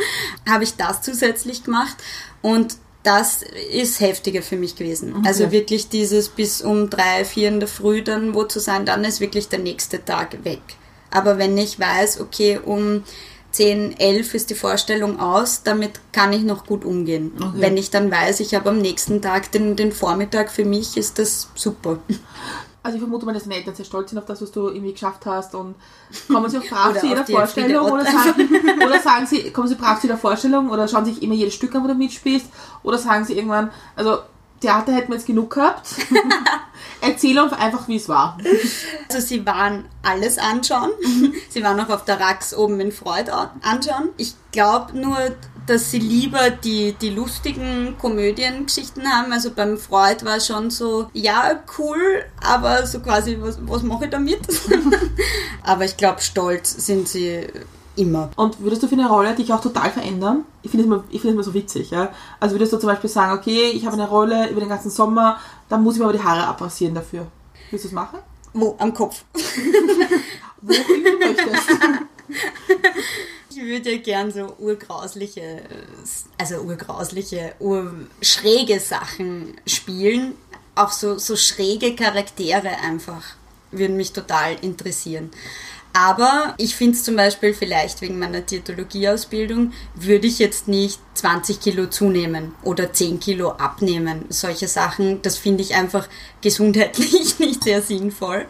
[0.49, 1.97] habe ich das zusätzlich gemacht
[2.43, 3.43] und das
[3.73, 5.25] ist heftiger für mich gewesen.
[5.27, 9.05] Also wirklich dieses bis um drei, vier in der Früh dann wo zu sein, dann
[9.05, 10.61] ist wirklich der nächste Tag weg.
[11.11, 13.03] Aber wenn ich weiß, okay, um
[13.53, 17.33] 10, 11 ist die Vorstellung aus, damit kann ich noch gut umgehen.
[17.55, 21.19] Wenn ich dann weiß, ich habe am nächsten Tag den, den Vormittag für mich, ist
[21.19, 21.99] das super.
[22.85, 24.93] Also ich vermute mal, dass deine Eltern sehr stolz sind auf das, was du irgendwie
[24.93, 25.77] geschafft hast und
[26.27, 28.49] kommen sie auch brav zu jeder die Vorstellung oder sagen,
[28.85, 31.73] oder sagen sie, kommen sie brav zu jeder Vorstellung oder schauen sich immer jedes Stück
[31.77, 32.47] an, wo du mitspielst
[32.83, 34.19] oder sagen sie irgendwann, also
[34.63, 35.89] Theater hätten wir jetzt genug gehabt,
[37.01, 38.39] erzähl uns einfach, wie es war.
[39.09, 40.91] Also sie waren alles anschauen.
[41.49, 44.11] Sie waren auch auf der Rax oben in Freud anschauen.
[44.17, 45.19] Ich glaube nur,
[45.67, 49.33] dass sie lieber die, die lustigen Komödiengeschichten haben.
[49.33, 54.11] Also beim Freud war schon so, ja, cool, aber so quasi, was, was mache ich
[54.11, 54.41] damit?
[55.65, 57.49] aber ich glaube, stolz sind sie
[57.97, 58.31] immer.
[58.37, 60.45] Und würdest du für eine Rolle dich auch total verändern?
[60.63, 62.11] Ich finde es immer, ich es immer so witzig, ja.
[62.41, 65.39] Also würdest du zum Beispiel sagen, okay, ich habe eine Rolle über den ganzen Sommer,
[65.69, 67.27] dann muss ich mir aber die Haare abrasieren dafür.
[67.71, 68.19] Würdest du das machen?
[68.53, 68.77] Wo?
[68.79, 69.25] Am Kopf.
[70.63, 71.69] Wo du möchtest.
[73.55, 75.63] Ich würde ja gern so urgrausliche,
[76.39, 80.35] also urgrausliche, urschräge Sachen spielen.
[80.75, 83.23] Auch so, so schräge Charaktere einfach
[83.71, 85.31] würden mich total interessieren.
[85.95, 91.61] Aber ich finde es zum Beispiel vielleicht wegen meiner Diätologieausbildung, würde ich jetzt nicht 20
[91.61, 94.25] Kilo zunehmen oder 10 Kilo abnehmen.
[94.31, 96.09] Solche Sachen, das finde ich einfach
[96.41, 98.47] gesundheitlich nicht sehr sinnvoll.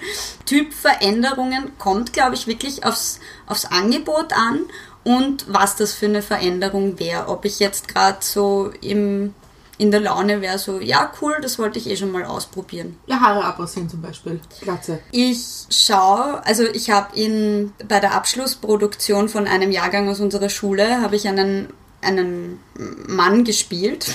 [0.46, 4.60] Typveränderungen kommt, glaube ich, wirklich aufs, aufs Angebot an
[5.02, 7.28] und was das für eine Veränderung wäre.
[7.28, 9.34] Ob ich jetzt gerade so im,
[9.82, 12.96] in der Laune wäre, so, ja, cool, das wollte ich eh schon mal ausprobieren.
[13.06, 14.40] Ja, Haare abrasieren zum Beispiel.
[14.60, 15.00] Glatze.
[15.10, 21.00] Ich schaue, also ich habe in bei der Abschlussproduktion von einem Jahrgang aus unserer Schule
[21.00, 22.60] habe ich einen einen
[23.08, 24.06] Mann gespielt.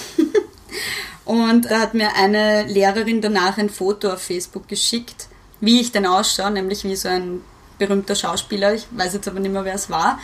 [1.25, 5.27] Und da hat mir eine Lehrerin danach ein Foto auf Facebook geschickt,
[5.59, 7.41] wie ich denn ausschaue, nämlich wie so ein
[7.77, 10.19] berühmter Schauspieler, ich weiß jetzt aber nicht mehr, wer es war.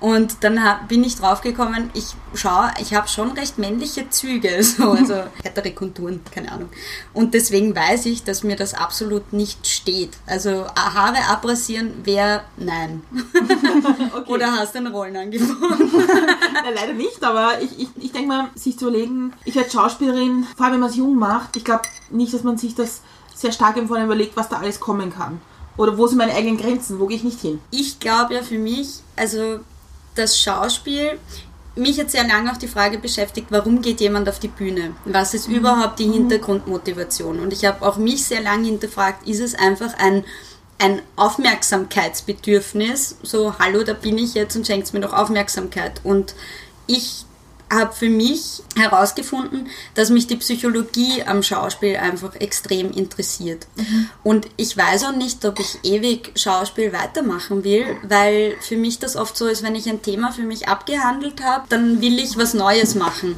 [0.00, 4.92] Und dann hab, bin ich draufgekommen, ich schaue, ich habe schon recht männliche Züge, so,
[4.92, 6.68] also härtere Konturen, keine Ahnung.
[7.12, 10.10] Und deswegen weiß ich, dass mir das absolut nicht steht.
[10.26, 13.02] Also Haare abrasieren wäre nein.
[14.14, 14.32] Okay.
[14.32, 15.48] Oder hast du ein Rollenangebot?
[16.64, 20.46] Ja, leider nicht, aber ich, ich, ich denke mal, sich zu überlegen, ich werde Schauspielerin,
[20.56, 23.02] vor allem wenn man es jung macht, ich glaube nicht, dass man sich das
[23.34, 25.40] sehr stark im Vorhinein überlegt, was da alles kommen kann.
[25.76, 27.60] Oder wo sind meine eigenen Grenzen, wo gehe ich nicht hin.
[27.70, 29.60] Ich glaube ja für mich, also
[30.18, 31.18] das Schauspiel,
[31.78, 34.96] mich hat sehr lange auch die Frage beschäftigt, warum geht jemand auf die Bühne?
[35.04, 37.38] Was ist überhaupt die Hintergrundmotivation?
[37.38, 40.24] Und ich habe auch mich sehr lange hinterfragt, ist es einfach ein,
[40.78, 43.18] ein Aufmerksamkeitsbedürfnis?
[43.22, 46.00] So, hallo, da bin ich jetzt und schenkt mir doch Aufmerksamkeit.
[46.02, 46.34] Und
[46.88, 47.26] ich
[47.70, 53.66] habe für mich herausgefunden, dass mich die Psychologie am Schauspiel einfach extrem interessiert.
[54.24, 59.16] Und ich weiß auch nicht, ob ich ewig Schauspiel weitermachen will, weil für mich das
[59.16, 62.54] oft so ist, wenn ich ein Thema für mich abgehandelt habe, dann will ich was
[62.54, 63.36] Neues machen.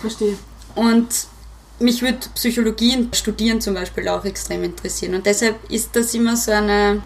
[0.00, 0.36] Verstehe.
[0.74, 1.08] Und
[1.78, 5.14] mich würde Psychologie und Studieren zum Beispiel auch extrem interessieren.
[5.14, 7.02] Und deshalb ist das immer so eine,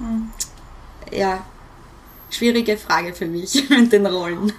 [1.10, 1.44] ja,
[2.30, 4.52] schwierige Frage für mich mit den Rollen.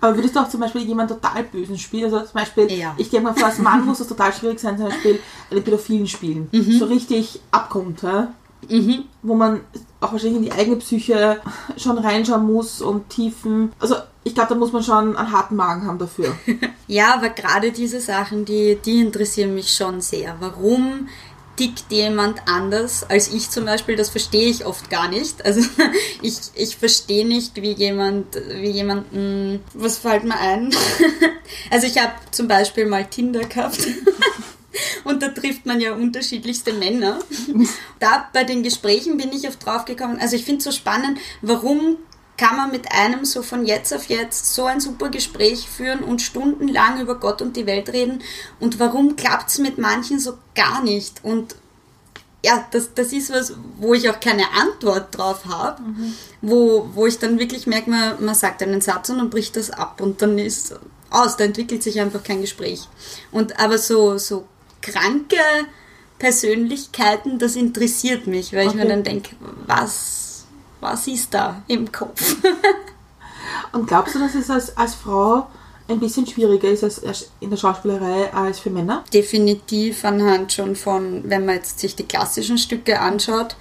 [0.00, 2.04] Aber würdest du auch zum Beispiel jemanden total bösen spielen?
[2.04, 2.94] Also zum Beispiel, Ja.
[2.96, 5.20] ich denke mal, für als Mann muss es total schwierig sein, zum Beispiel
[5.50, 6.48] einen Pädophilen spielen.
[6.78, 8.28] So richtig Abgrund, ja?
[9.22, 9.60] wo man
[10.00, 11.40] auch wahrscheinlich in die eigene Psyche
[11.76, 13.72] schon reinschauen muss und Tiefen.
[13.78, 16.34] Also ich glaube, da muss man schon einen harten Magen haben dafür.
[16.86, 20.34] Ja, aber gerade diese Sachen, die, die interessieren mich schon sehr.
[20.40, 21.06] Warum
[21.60, 23.94] tickt jemand anders als ich zum Beispiel?
[23.94, 25.44] Das verstehe ich oft gar nicht.
[25.50, 25.60] Also
[26.22, 30.74] ich, ich verstehe nicht, wie jemand, wie jemanden, was fällt mir ein?
[31.70, 33.84] Also ich habe zum Beispiel mal Tinder gehabt.
[35.04, 37.18] Und da trifft man ja unterschiedlichste Männer.
[37.98, 40.18] Da bei den Gesprächen bin ich oft drauf gekommen.
[40.20, 41.96] Also ich finde es so spannend, warum
[42.40, 46.22] kann man mit einem so von jetzt auf jetzt so ein super Gespräch führen und
[46.22, 48.22] stundenlang über Gott und die Welt reden
[48.58, 51.54] und warum klappt es mit manchen so gar nicht und
[52.42, 55.82] ja, das, das ist was, wo ich auch keine Antwort drauf habe,
[56.40, 59.70] wo, wo ich dann wirklich merke, man, man sagt einen Satz und dann bricht das
[59.70, 60.74] ab und dann ist
[61.10, 62.88] aus, da entwickelt sich einfach kein Gespräch.
[63.30, 64.46] Und aber so, so
[64.80, 65.36] kranke
[66.18, 68.90] Persönlichkeiten, das interessiert mich, weil ich mir Okay.
[68.90, 69.36] dann denke,
[69.66, 70.29] was,
[70.80, 72.36] was ist da im Kopf?
[73.72, 75.46] Und glaubst du, dass es als, als Frau
[75.88, 79.04] ein bisschen schwieriger ist als als in der Schauspielerei als für Männer?
[79.12, 83.56] definitiv anhand schon von, wenn man jetzt sich die klassischen Stücke anschaut,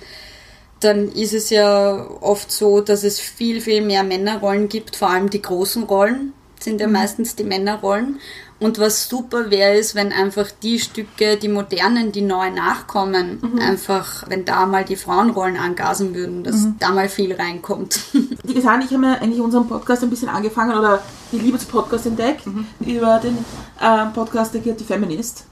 [0.80, 5.30] dann ist es ja oft so, dass es viel, viel mehr Männerrollen gibt, vor allem
[5.30, 8.20] die großen Rollen sind ja meistens die Männerrollen.
[8.60, 14.26] Und was super wäre, ist, wenn einfach die Stücke, die modernen, die neu nachkommen, einfach,
[14.28, 18.01] wenn da mal die Frauenrollen angasen würden, dass da mal viel reinkommt.
[18.43, 21.01] Die Gesan, ich habe mir eigentlich unseren Podcast ein bisschen angefangen oder
[21.32, 22.43] die Liebe zu Podcast entdeckt
[22.80, 23.38] über den
[23.82, 25.45] ähm, Podcast Der Guilty Feminist.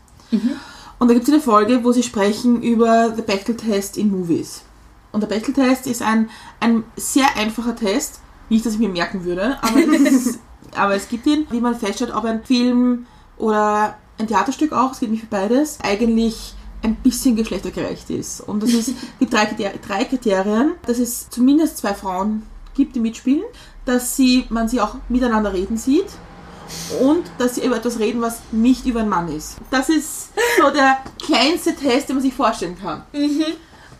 [1.00, 4.64] Und da gibt es eine Folge, wo sie sprechen über The Bechtel-Test in Movies.
[5.12, 6.30] Und der Bechtel-Test ist ein,
[6.60, 10.40] ein sehr einfacher Test, nicht, dass ich mir merken würde, aber es, ist,
[10.76, 13.06] aber es gibt ihn, wie man feststellt, ob ein Film
[13.38, 18.42] oder ein Theaterstück auch, es geht nicht für beides, eigentlich ein bisschen geschlechtergerecht ist.
[18.42, 22.44] Und das ist, gibt drei, drei Kriterien, dass es zumindest zwei Frauen
[22.74, 23.44] gibt, die mitspielen,
[23.86, 26.08] dass sie, man sie auch miteinander reden sieht
[27.02, 29.58] und dass sie über etwas reden, was nicht über einen Mann ist.
[29.72, 30.30] Das ist
[30.62, 33.04] so der kleinste Test, den man sich vorstellen kann.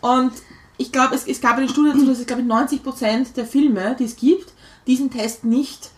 [0.00, 0.32] Und
[0.76, 3.96] ich glaube, es, es gab eine Studie dazu, dass es, glaube ich, 90% der Filme,
[3.98, 4.52] die es gibt,
[4.86, 5.90] diesem Test nicht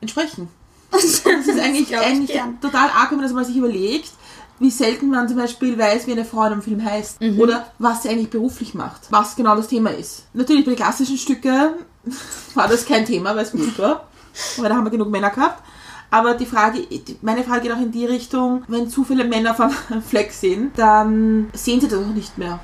[0.00, 0.48] entsprechen.
[0.92, 4.10] Das ist eigentlich, ich eigentlich total arg, wenn man das mal sich überlegt,
[4.58, 8.02] wie selten man zum Beispiel weiß, wie eine Frau in einem Film heißt oder was
[8.02, 10.24] sie eigentlich beruflich macht, was genau das Thema ist.
[10.32, 11.70] Natürlich bei den klassischen Stücken
[12.54, 14.08] war das kein Thema, weil es gut war,
[14.56, 15.62] weil da haben wir genug Männer gehabt.
[16.10, 16.86] Aber die Frage,
[17.20, 19.70] meine Frage geht auch in die Richtung, wenn zu viele Männer vom
[20.08, 22.60] Fleck sind, dann sehen sie das auch nicht mehr,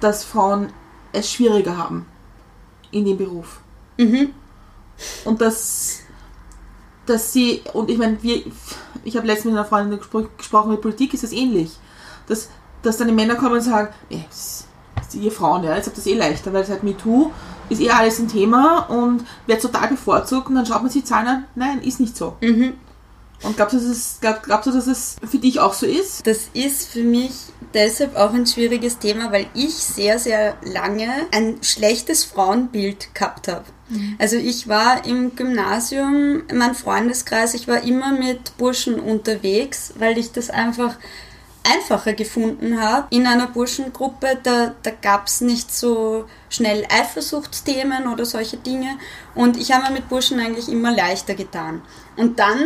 [0.00, 0.68] dass Frauen
[1.12, 2.06] es schwieriger haben
[2.90, 3.60] in dem Beruf.
[5.24, 6.00] Und dass,
[7.06, 8.42] dass sie, und ich meine, wir,
[9.04, 11.70] ich habe letztens mit einer Freundin gespro gesprochen, mit Politik ist das ähnlich.
[12.28, 12.48] Dass,
[12.82, 14.24] dass dann die Männer kommen und sagen, nee,
[15.14, 17.30] ihr Frauen, ja, jetzt habt ihr eh leichter, weil seit MeToo
[17.68, 21.08] ist eher alles ein Thema und wird total bevorzugt und dann schaut man sich die
[21.08, 22.36] Zahlen an, nein, ist nicht so.
[23.42, 26.26] Und glaubst du, dass es, glaub, glaubst du, dass es für dich auch so ist?
[26.26, 27.32] Das ist für mich
[27.74, 33.64] deshalb auch ein schwieriges Thema, weil ich sehr, sehr lange ein schlechtes Frauenbild gehabt habe.
[34.18, 40.32] Also ich war im Gymnasium, mein Freundeskreis, ich war immer mit Burschen unterwegs, weil ich
[40.32, 40.96] das einfach
[41.64, 43.06] einfacher gefunden habe.
[43.10, 48.96] In einer Burschengruppe, da, da gab es nicht so schnell Eifersuchtsthemen oder solche Dinge.
[49.34, 51.82] Und ich habe mir mit Burschen eigentlich immer leichter getan.
[52.16, 52.58] Und dann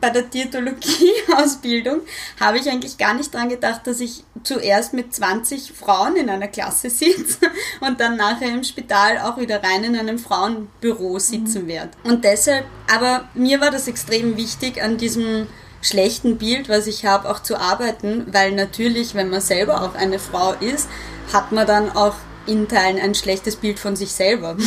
[0.00, 2.00] bei der Diätologie-Ausbildung
[2.40, 6.48] habe ich eigentlich gar nicht dran gedacht, dass ich zuerst mit 20 Frauen in einer
[6.48, 7.38] Klasse sitze
[7.80, 11.90] und dann nachher im Spital auch wieder rein in einem Frauenbüro sitzen werde.
[12.04, 15.46] Und deshalb, aber mir war das extrem wichtig, an diesem
[15.80, 20.18] schlechten Bild, was ich habe, auch zu arbeiten, weil natürlich, wenn man selber auch eine
[20.18, 20.88] Frau ist,
[21.32, 22.14] hat man dann auch
[22.46, 24.56] in Teilen ein schlechtes Bild von sich selber.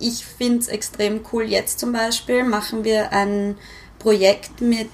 [0.00, 1.44] Ich finde es extrem cool.
[1.44, 3.56] Jetzt zum Beispiel machen wir ein
[4.04, 4.90] Projekt mit,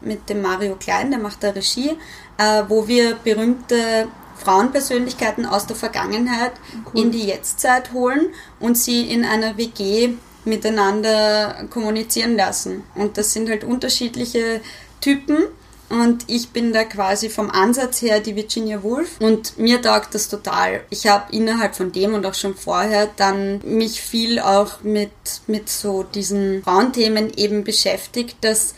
[0.00, 1.90] mit dem Mario Klein, der macht da Regie,
[2.38, 4.08] äh, wo wir berühmte
[4.38, 6.52] Frauenpersönlichkeiten aus der Vergangenheit
[6.94, 10.14] in die Jetztzeit holen und sie in einer WG
[10.46, 12.84] miteinander kommunizieren lassen.
[12.94, 14.62] Und das sind halt unterschiedliche
[15.00, 15.44] Typen.
[15.88, 20.28] Und ich bin da quasi vom Ansatz her die Virginia Woolf und mir taugt das
[20.28, 20.82] total.
[20.90, 25.12] Ich habe innerhalb von dem und auch schon vorher dann mich viel auch mit,
[25.46, 28.74] mit so diesen Frauenthemen eben beschäftigt, dass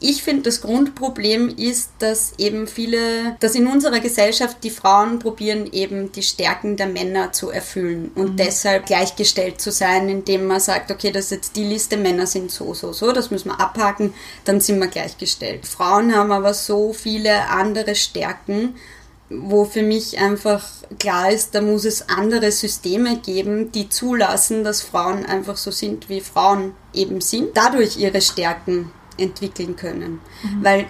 [0.00, 5.70] ich finde, das Grundproblem ist, dass eben viele, dass in unserer Gesellschaft die Frauen probieren,
[5.72, 10.90] eben die Stärken der Männer zu erfüllen und deshalb gleichgestellt zu sein, indem man sagt,
[10.90, 14.14] okay, das ist jetzt die Liste, Männer sind so, so, so, das müssen wir abhaken,
[14.44, 15.66] dann sind wir gleichgestellt.
[15.66, 18.76] Frauen haben aber so viele andere Stärken,
[19.28, 20.66] wo für mich einfach
[20.98, 26.08] klar ist, da muss es andere Systeme geben, die zulassen, dass Frauen einfach so sind,
[26.08, 28.90] wie Frauen eben sind, dadurch ihre Stärken
[29.20, 30.20] entwickeln können.
[30.62, 30.86] Weil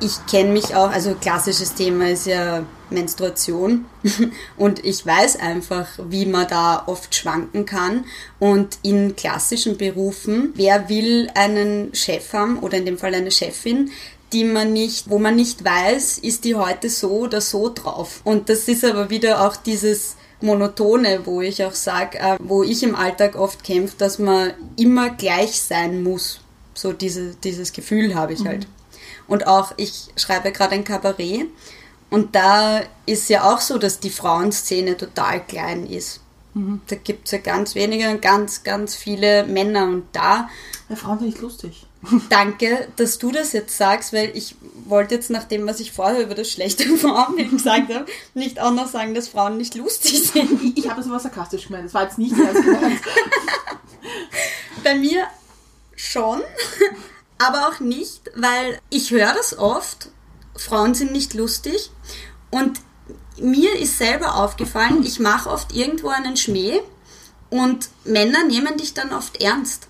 [0.00, 3.86] ich kenne mich auch, also klassisches Thema ist ja Menstruation
[4.56, 8.04] und ich weiß einfach, wie man da oft schwanken kann
[8.38, 13.90] und in klassischen Berufen, wer will einen Chef haben oder in dem Fall eine Chefin,
[14.32, 18.20] die man nicht, wo man nicht weiß, ist die heute so oder so drauf.
[18.24, 22.82] Und das ist aber wieder auch dieses Monotone, wo ich auch sage, äh, wo ich
[22.82, 26.40] im Alltag oft kämpfe, dass man immer gleich sein muss.
[26.80, 28.66] So diese, dieses Gefühl habe ich halt.
[29.26, 31.48] Und auch, ich schreibe gerade ein Kabarett
[32.10, 36.20] und da ist ja auch so, dass die Frauenszene total klein ist.
[36.88, 40.48] Da gibt es ja ganz wenige und ganz, ganz viele Männer und da
[40.88, 41.86] Ja, Frauen sind nicht lustig.
[42.30, 46.22] Danke, dass du das jetzt sagst, weil ich wollte jetzt nach dem, was ich vorher
[46.22, 50.62] über das schlechte Frauenbild gesagt habe, nicht auch noch sagen, dass Frauen nicht lustig sind.
[50.62, 51.86] Ich, ich habe das aber sarkastisch gemeint.
[51.86, 53.00] Das war jetzt nicht ernst gemeint.
[54.84, 55.26] Bei mir
[55.98, 56.40] schon,
[57.38, 60.10] aber auch nicht, weil ich höre das oft,
[60.56, 61.90] Frauen sind nicht lustig
[62.50, 62.80] und
[63.40, 66.80] mir ist selber aufgefallen, ich mache oft irgendwo einen Schmäh
[67.50, 69.88] und Männer nehmen dich dann oft ernst.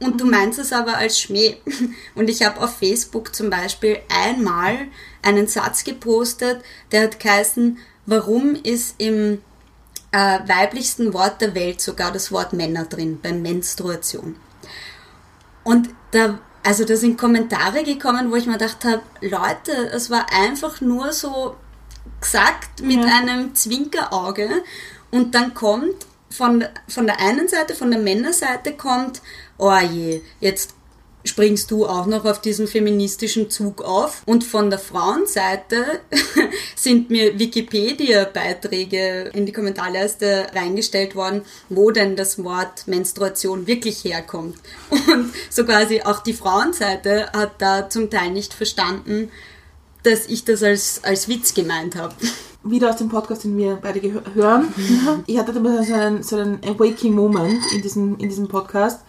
[0.00, 1.56] Und du meinst es aber als Schmäh.
[2.14, 4.88] Und ich habe auf Facebook zum Beispiel einmal
[5.22, 9.40] einen Satz gepostet, der hat geheißen, warum ist im
[10.10, 14.36] äh, weiblichsten Wort der Welt sogar das Wort Männer drin, bei Menstruation.
[15.64, 20.26] Und da, also da sind Kommentare gekommen, wo ich mir gedacht habe, Leute, es war
[20.32, 21.56] einfach nur so
[22.20, 24.48] gesagt mit einem Zwinkerauge.
[25.10, 29.22] Und dann kommt von, von der einen Seite, von der Männerseite kommt,
[29.58, 30.74] oh je, jetzt
[31.24, 34.22] springst du auch noch auf diesen feministischen Zug auf.
[34.26, 36.00] Und von der Frauenseite
[36.76, 44.56] sind mir Wikipedia-Beiträge in die Kommentarleiste reingestellt worden, wo denn das Wort Menstruation wirklich herkommt.
[44.90, 49.30] Und so quasi auch die Frauenseite hat da zum Teil nicht verstanden,
[50.02, 52.14] dass ich das als, als Witz gemeint habe.
[52.66, 54.00] Wieder aus dem Podcast, den wir beide
[54.34, 54.72] hören.
[55.26, 59.00] Ich hatte immer so einen, so einen Awakening Moment in diesem, in diesem Podcast,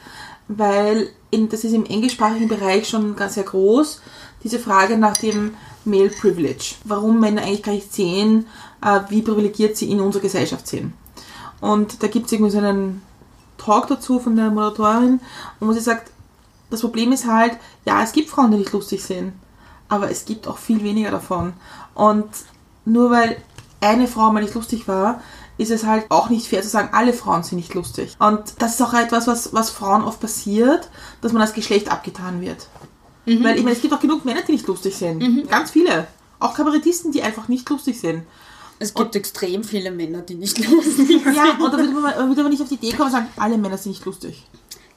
[0.49, 4.02] weil in, das ist im englischsprachigen Bereich schon ganz sehr groß,
[4.44, 5.56] diese Frage nach dem
[5.86, 6.76] Male Privilege.
[6.84, 8.48] Warum Männer eigentlich gar nicht sehen,
[8.82, 10.94] äh, wie privilegiert sie in unserer Gesellschaft sind.
[11.62, 13.02] Und da gibt es irgendwie so einen
[13.58, 15.20] Talk dazu von der Moderatorin,
[15.60, 16.12] wo sie sagt,
[16.70, 19.34] das Problem ist halt, ja, es gibt Frauen, die nicht lustig sind,
[19.88, 21.54] aber es gibt auch viel weniger davon.
[21.94, 22.26] Und
[22.86, 23.38] nur weil
[23.82, 25.22] eine Frau mal nicht lustig war,
[25.58, 28.16] ist es halt auch nicht fair zu sagen, alle Frauen sind nicht lustig.
[28.20, 30.89] Und das ist auch etwas, was, was Frauen oft passiert,
[31.22, 32.68] dass man als Geschlecht abgetan wird.
[33.26, 35.49] Weil ich meine, es gibt auch genug Männer, die nicht lustig sind.
[35.49, 36.08] Ganz viele.
[36.39, 38.24] Auch Kabarettisten, die einfach nicht lustig sind.
[38.78, 41.36] Es gibt extrem viele Männer, die nicht lustig sind.
[41.36, 43.58] Ja, und da würde man, würde man nicht auf die Idee kommen und sagen, alle
[43.58, 44.45] Männer sind nicht lustig.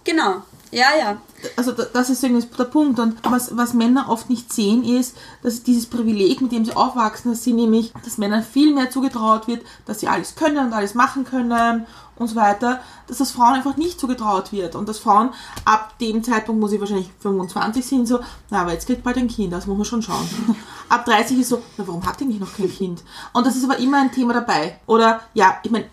[0.04, 0.42] Genau.
[0.70, 1.16] Ja, ja.
[1.56, 2.98] Also da- das ist irgendwie der Punkt.
[3.00, 7.30] Und was, was Männer oft nicht sehen, ist, dass dieses Privileg, mit dem sie aufwachsen,
[7.30, 10.94] dass sie nämlich, dass Männern viel mehr zugetraut wird, dass sie alles können und alles
[10.94, 14.74] machen können und so weiter, dass das Frauen einfach nicht zugetraut wird.
[14.74, 15.30] Und dass Frauen
[15.64, 18.18] ab dem Zeitpunkt, wo sie wahrscheinlich 25 sind, so,
[18.50, 20.28] na, aber jetzt kriegt bald ein Kind, das muss man schon schauen.
[20.90, 23.02] ab 30 ist so, na, warum hat die nicht noch kein Kind?
[23.32, 24.78] Und das ist aber immer ein Thema dabei.
[24.86, 25.86] Oder, ja, ich meine,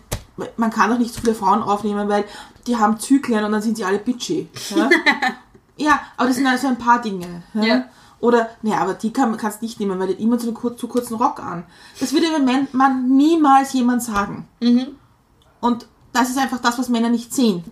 [0.58, 2.24] man kann doch nicht so viele Frauen aufnehmen, weil
[2.66, 4.48] die haben Zyklen und dann sind sie alle bitchy.
[4.74, 4.90] Ja,
[5.76, 7.42] ja aber das sind also ein paar Dinge.
[7.54, 7.64] Ja?
[7.64, 7.84] Ja.
[8.18, 11.16] Oder, naja, aber die kann, kannst nicht nehmen, weil die immer einen kur zu kurzen
[11.16, 11.64] Rock an.
[12.00, 12.26] Das würde
[12.72, 14.48] Man- niemals jemand sagen.
[15.60, 17.62] Und das ist einfach das, was Männer nicht sehen.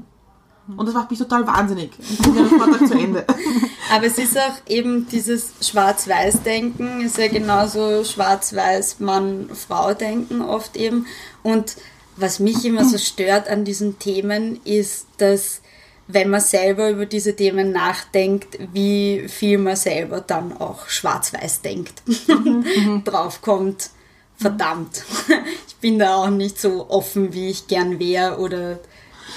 [0.66, 1.92] Und das macht mich total wahnsinnig.
[1.98, 3.26] Der Vortrag zu Ende.
[3.94, 11.04] Aber es ist auch eben dieses Schwarz-Weiß-Denken, ist ja genauso Schwarz-Weiß-Mann-Frau-Denken oft eben.
[11.42, 11.76] Und
[12.16, 15.60] was mich immer so stört an diesen Themen, ist, dass
[16.06, 22.02] wenn man selber über diese Themen nachdenkt, wie viel man selber dann auch schwarz-weiß denkt.
[23.04, 23.90] Draufkommt,
[24.36, 25.04] verdammt,
[25.66, 28.78] ich bin da auch nicht so offen, wie ich gern wäre oder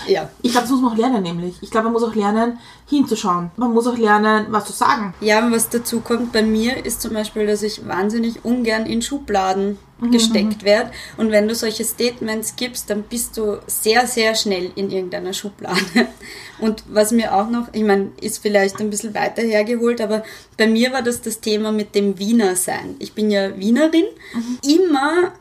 [0.07, 0.29] ja.
[0.41, 1.55] Ich glaube, das muss man auch lernen, nämlich.
[1.61, 3.51] Ich glaube, man muss auch lernen, hinzuschauen.
[3.57, 5.13] Man muss auch lernen, was zu sagen.
[5.21, 9.01] Ja, und was dazu kommt bei mir ist zum Beispiel, dass ich wahnsinnig ungern in
[9.01, 10.91] Schubladen gesteckt werde.
[11.17, 16.07] Und wenn du solche Statements gibst, dann bist du sehr, sehr schnell in irgendeiner Schublade.
[16.59, 20.23] Und was mir auch noch, ich meine, ist vielleicht ein bisschen weiter hergeholt, aber
[20.57, 22.95] bei mir war das das Thema mit dem Wiener sein.
[22.99, 24.05] Ich bin ja Wienerin.
[24.67, 25.33] Immer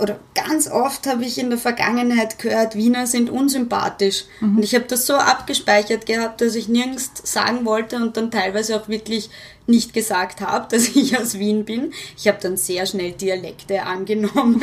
[0.00, 4.24] oder ganz oft habe ich in der Vergangenheit gehört, Wiener sind unsympathisch.
[4.40, 8.76] Und ich habe das so abgespeichert gehabt, dass ich nirgends sagen wollte und dann teilweise
[8.76, 9.30] auch wirklich
[9.66, 11.92] nicht gesagt habe, dass ich aus Wien bin.
[12.16, 14.60] Ich habe dann sehr schnell Dialekte angenommen.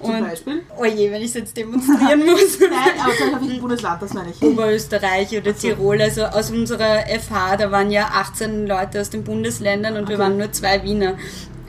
[0.00, 0.62] Zum und, Beispiel?
[0.78, 2.58] Oh je, wenn ich es jetzt demonstrieren muss.
[2.60, 2.70] Nein,
[3.02, 4.42] aber zum Beispiel welches Bundesland, das meine ich.
[4.42, 9.96] Oberösterreich oder Tirol, also aus unserer FH, da waren ja 18 Leute aus den Bundesländern
[9.96, 11.16] und wir waren nur zwei Wiener.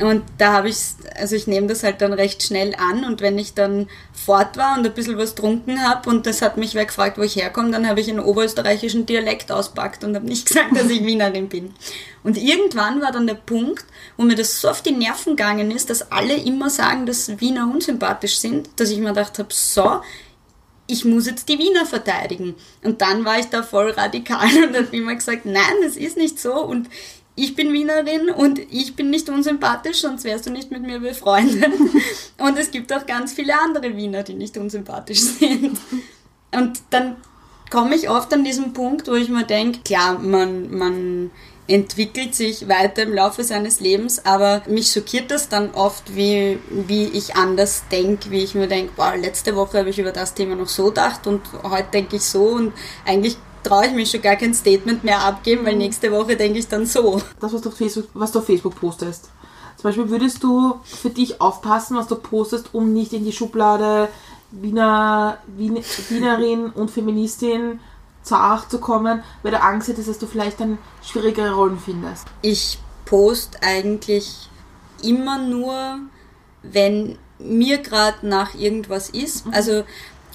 [0.02, 0.78] Und da habe ich,
[1.16, 4.78] also ich nehme das halt dann recht schnell an und wenn ich dann fort war
[4.78, 7.72] und ein bisschen was trunken habe und das hat mich wer gefragt, wo ich herkomme,
[7.72, 11.74] dann habe ich einen oberösterreichischen Dialekt auspackt und habe nicht gesagt, dass ich Wienerin bin.
[12.24, 13.86] Und irgendwann war dann der Punkt,
[14.18, 17.70] wo mir das so auf die Nerven gegangen ist, dass alle immer sagen, dass Wiener
[17.72, 20.02] unsympathisch sind, dass ich mir gedacht habe, so,
[20.88, 22.56] ich muss jetzt die Wiener verteidigen.
[22.84, 26.40] Und dann war ich da voll radikal und habe immer gesagt, nein, das ist nicht
[26.40, 26.90] so und
[27.42, 31.74] ich bin Wienerin und ich bin nicht unsympathisch, sonst wärst du nicht mit mir befreundet.
[32.38, 35.78] Und es gibt auch ganz viele andere Wiener, die nicht unsympathisch sind.
[36.54, 37.18] Und dann
[37.72, 41.32] komme ich oft an diesen Punkt, wo ich mir denke, klar, man, man
[41.68, 47.06] entwickelt sich weiter im Laufe seines Lebens, aber mich schockiert das dann oft, wie, wie
[47.06, 50.56] ich anders denke, wie ich mir denke, wow, letzte Woche habe ich über das Thema
[50.56, 52.74] noch so gedacht und heute denke ich so und
[53.06, 56.68] eigentlich traue ich mich schon gar kein Statement mehr abgeben, weil nächste Woche denke ich
[56.68, 57.22] dann so.
[57.40, 59.30] Das, was du auf Facebook, was du auf Facebook postest.
[59.78, 64.10] Zum Beispiel würdest du für dich aufpassen, was du postest, um nicht in die Schublade
[64.52, 67.80] Wiener, Wien, Wienerin und Feministin
[68.22, 72.28] zur Acht zu kommen, weil du Angst hättest, dass du vielleicht dann schwierigere Rollen findest.
[72.42, 74.50] Ich post eigentlich
[75.02, 76.00] immer nur,
[76.62, 79.46] wenn mir gerade nach irgendwas ist.
[79.52, 79.84] Also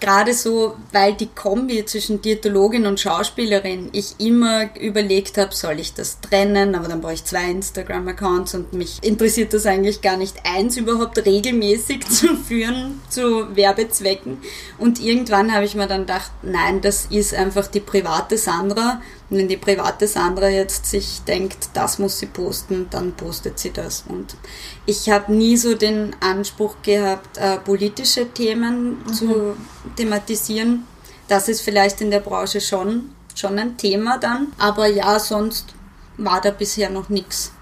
[0.01, 5.95] gerade so, weil die Kombi zwischen Diätologin und Schauspielerin ich immer überlegt habe, soll ich
[5.95, 10.37] das trennen, aber dann brauche ich zwei Instagram-Accounts und mich interessiert das eigentlich gar nicht,
[10.45, 14.39] eins überhaupt regelmäßig zu führen zu Werbezwecken.
[14.79, 19.01] Und irgendwann habe ich mir dann gedacht, nein, das ist einfach die private Sandra.
[19.29, 23.73] Und wenn die private Sandra jetzt sich denkt, das muss sie posten, dann postet sie
[23.73, 24.05] das.
[24.09, 24.37] Und
[24.87, 29.57] ich habe nie so den Anspruch gehabt, äh, politische Themen zu
[29.97, 30.87] thematisieren.
[31.27, 34.53] Das ist vielleicht in der Branche schon, schon ein Thema dann.
[34.59, 35.75] Aber ja, sonst
[36.19, 37.53] war da bisher noch nichts,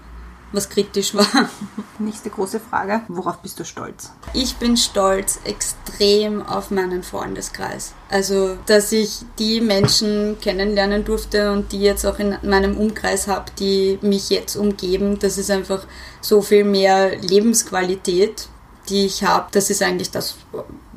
[0.55, 1.27] was kritisch war.
[1.99, 3.01] Nächste große Frage.
[3.07, 4.11] Worauf bist du stolz?
[4.33, 7.93] Ich bin stolz extrem auf meinen Freundeskreis.
[8.09, 13.51] Also, dass ich die Menschen kennenlernen durfte und die jetzt auch in meinem Umkreis habe,
[13.59, 15.19] die mich jetzt umgeben.
[15.19, 15.85] Das ist einfach
[16.21, 18.47] so viel mehr Lebensqualität,
[18.89, 19.47] die ich habe.
[19.51, 20.35] Das ist eigentlich das,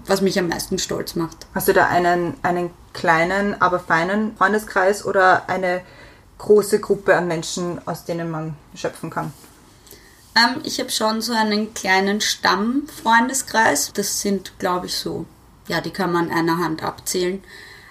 [0.07, 1.47] was mich am meisten stolz macht.
[1.55, 5.83] Hast du da einen, einen kleinen, aber feinen Freundeskreis oder eine
[6.39, 9.33] große Gruppe an Menschen, aus denen man schöpfen kann?
[10.39, 13.93] Ähm, ich habe schon so einen kleinen Stammfreundeskreis.
[13.95, 15.27] Das sind, glaube ich, so,
[15.67, 17.43] ja, die kann man einer Hand abzählen.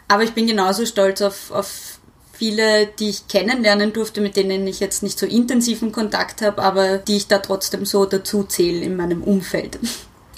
[0.07, 1.99] Aber ich bin genauso stolz auf, auf
[2.31, 6.99] viele, die ich kennenlernen durfte, mit denen ich jetzt nicht so intensiven Kontakt habe, aber
[6.99, 9.79] die ich da trotzdem so dazu zähle in meinem Umfeld.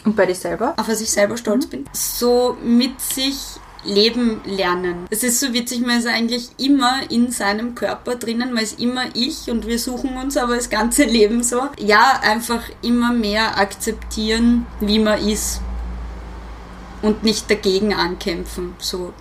[0.05, 0.73] Und bei dir selber?
[0.77, 3.35] auf was ich selber stolz bin, so mit sich
[3.83, 5.07] leben lernen.
[5.09, 9.05] Es ist so witzig, man ist eigentlich immer in seinem Körper drinnen, man ist immer
[9.13, 11.61] ich und wir suchen uns aber das ganze Leben so.
[11.77, 15.61] Ja, einfach immer mehr akzeptieren, wie man ist
[17.01, 18.75] und nicht dagegen ankämpfen.
[18.79, 19.13] So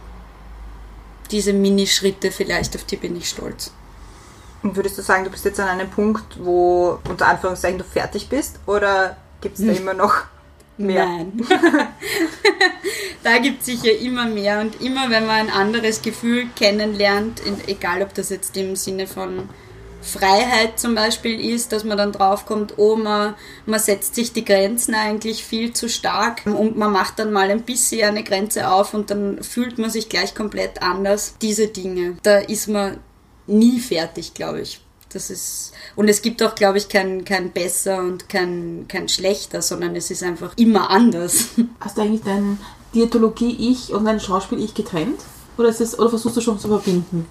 [1.31, 3.73] diese Minischritte vielleicht, auf die bin ich stolz.
[4.63, 8.29] Und würdest du sagen, du bist jetzt an einem Punkt, wo unter Anführungszeichen du fertig
[8.29, 8.59] bist?
[8.67, 10.25] Oder gibt es da immer noch
[10.79, 11.07] mehr?
[11.07, 11.33] Nein.
[13.23, 18.03] da gibt es sicher immer mehr und immer, wenn man ein anderes Gefühl kennenlernt, egal
[18.03, 19.49] ob das jetzt im Sinne von
[20.01, 23.35] Freiheit zum Beispiel ist, dass man dann draufkommt, oh, man,
[23.67, 27.63] man setzt sich die Grenzen eigentlich viel zu stark und man macht dann mal ein
[27.63, 31.35] bisschen eine Grenze auf und dann fühlt man sich gleich komplett anders.
[31.43, 32.99] Diese Dinge, da ist man
[33.47, 34.81] nie fertig, glaube ich.
[35.11, 39.63] Das ist, und es gibt auch, glaube ich, kein, kein besser und kein, kein schlechter,
[39.63, 41.49] sondern es ist einfach immer anders.
[41.81, 42.59] Hast du eigentlich dein
[42.95, 45.21] Diätologie-Ich und dein Schauspiel-Ich getrennt?
[45.57, 47.27] Oder, ist das, oder versuchst du schon zu verbinden?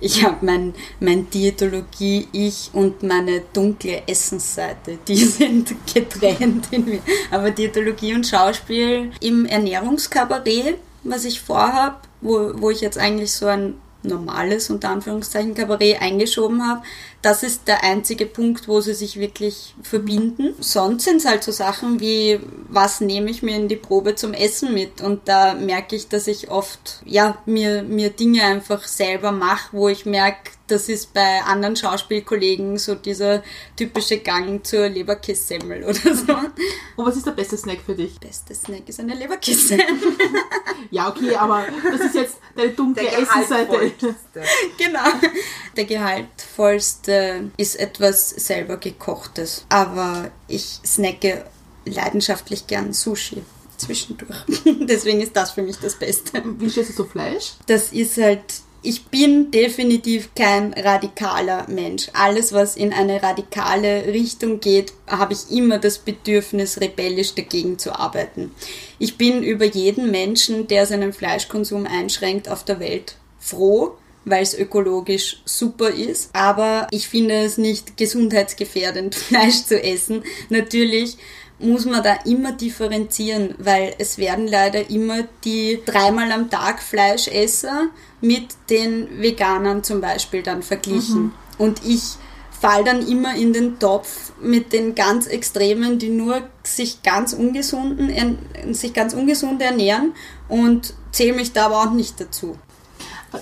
[0.00, 7.00] Ich habe mein, mein Diätologie-Ich und meine dunkle Essensseite, die sind getrennt in mir.
[7.30, 13.46] Aber Diätologie und Schauspiel im Ernährungskabarett, was ich vorhab, wo, wo ich jetzt eigentlich so
[13.46, 16.82] ein normales, unter Anführungszeichen, Kabarett eingeschoben habe,
[17.22, 20.54] das ist der einzige Punkt, wo sie sich wirklich verbinden.
[20.60, 22.38] Sonst sind es halt so Sachen wie,
[22.68, 25.00] was nehme ich mir in die Probe zum Essen mit?
[25.00, 29.88] Und da merke ich, dass ich oft, ja, mir, mir Dinge einfach selber mache, wo
[29.88, 33.42] ich merke, das ist bei anderen Schauspielkollegen so dieser
[33.74, 36.32] typische Gang zur Leberkässemmel oder so.
[36.96, 38.20] Und was ist der beste Snack für dich?
[38.20, 39.78] Beste Snack ist eine Leberkäse.
[40.90, 44.14] Ja, okay, aber das ist jetzt deine dunkle gehaltvollste.
[44.78, 45.00] genau.
[45.76, 47.07] Der gehaltvollste
[47.56, 49.64] ist etwas selber gekochtes.
[49.68, 51.44] Aber ich snacke
[51.84, 53.42] leidenschaftlich gern Sushi
[53.78, 54.36] zwischendurch.
[54.80, 56.42] Deswegen ist das für mich das Beste.
[56.58, 57.54] Wie stehst du zu Fleisch?
[57.66, 58.42] Das ist halt.
[58.80, 62.10] Ich bin definitiv kein radikaler Mensch.
[62.12, 67.98] Alles, was in eine radikale Richtung geht, habe ich immer das Bedürfnis, rebellisch dagegen zu
[67.98, 68.52] arbeiten.
[69.00, 73.97] Ich bin über jeden Menschen, der seinen Fleischkonsum einschränkt auf der Welt, froh,
[74.30, 76.30] weil es ökologisch super ist.
[76.32, 80.22] Aber ich finde es nicht gesundheitsgefährdend, Fleisch zu essen.
[80.48, 81.18] Natürlich
[81.58, 87.88] muss man da immer differenzieren, weil es werden leider immer die dreimal am Tag Fleischesser
[88.20, 91.32] mit den Veganern zum Beispiel dann verglichen.
[91.58, 92.02] Und ich
[92.60, 98.38] fall dann immer in den Topf mit den ganz Extremen, die nur sich ganz ungesunden,
[98.72, 100.12] sich ganz ungesund ernähren
[100.48, 102.56] und zähle mich da aber auch nicht dazu.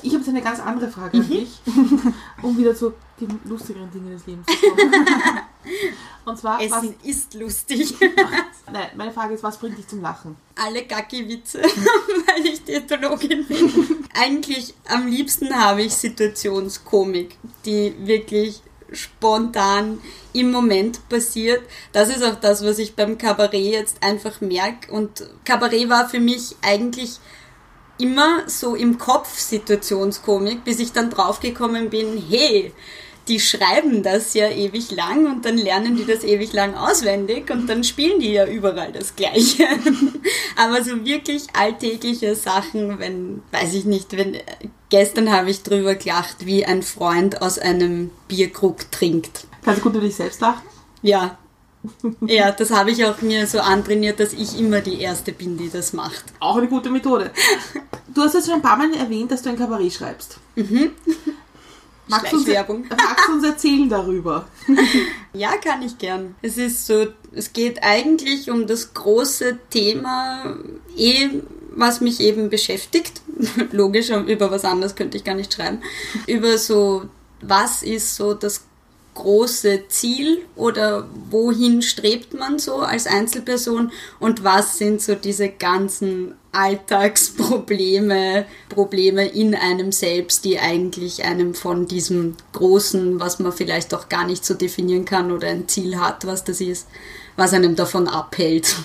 [0.02, 1.60] Ich habe jetzt eine ganz andere Frage an dich,
[2.42, 5.04] um wieder zu den lustigeren Dingen des Lebens zu kommen.
[6.24, 7.94] Und zwar, was, Essen ist lustig.
[8.72, 10.36] nein, meine Frage ist, was bringt dich zum Lachen?
[10.56, 14.04] Alle Gacki-Witze, weil ich Diätologin bin.
[14.12, 18.60] Eigentlich am liebsten habe ich Situationskomik, die wirklich
[18.92, 20.00] spontan
[20.32, 21.62] im Moment passiert.
[21.92, 24.92] Das ist auch das, was ich beim Kabarett jetzt einfach merke.
[24.92, 27.18] Und Kabarett war für mich eigentlich
[27.98, 32.72] immer so im Kopf Situationskomik, bis ich dann draufgekommen bin, hey,
[33.28, 37.68] die schreiben das ja ewig lang und dann lernen die das ewig lang auswendig und
[37.68, 39.66] dann spielen die ja überall das Gleiche.
[40.56, 44.36] Aber so wirklich alltägliche Sachen, wenn, weiß ich nicht, wenn,
[44.90, 49.46] gestern habe ich drüber gelacht, wie ein Freund aus einem Bierkrug trinkt.
[49.64, 50.62] Kannst du gut über dich selbst lachen?
[51.02, 51.36] Ja.
[52.26, 55.70] Ja, das habe ich auch mir so antrainiert, dass ich immer die Erste bin, die
[55.70, 56.24] das macht.
[56.40, 57.30] Auch eine gute Methode.
[58.14, 60.38] Du hast jetzt schon ein paar Mal erwähnt, dass du ein Kabarett schreibst.
[62.08, 62.84] Magst du, uns, Schleichwerbung.
[62.88, 64.48] magst du uns erzählen darüber?
[65.32, 66.34] Ja, kann ich gern.
[66.40, 70.56] Es ist so, es geht eigentlich um das große Thema,
[70.96, 71.28] eh,
[71.72, 73.20] was mich eben beschäftigt.
[73.72, 75.82] Logisch, über was anderes könnte ich gar nicht schreiben.
[76.26, 77.02] Über so,
[77.42, 78.64] was ist so das
[79.16, 83.90] große Ziel oder wohin strebt man so als Einzelperson
[84.20, 91.86] und was sind so diese ganzen Alltagsprobleme, Probleme in einem selbst, die eigentlich einem von
[91.86, 96.26] diesem Großen, was man vielleicht auch gar nicht so definieren kann oder ein Ziel hat,
[96.26, 96.86] was das ist,
[97.36, 98.76] was einem davon abhält.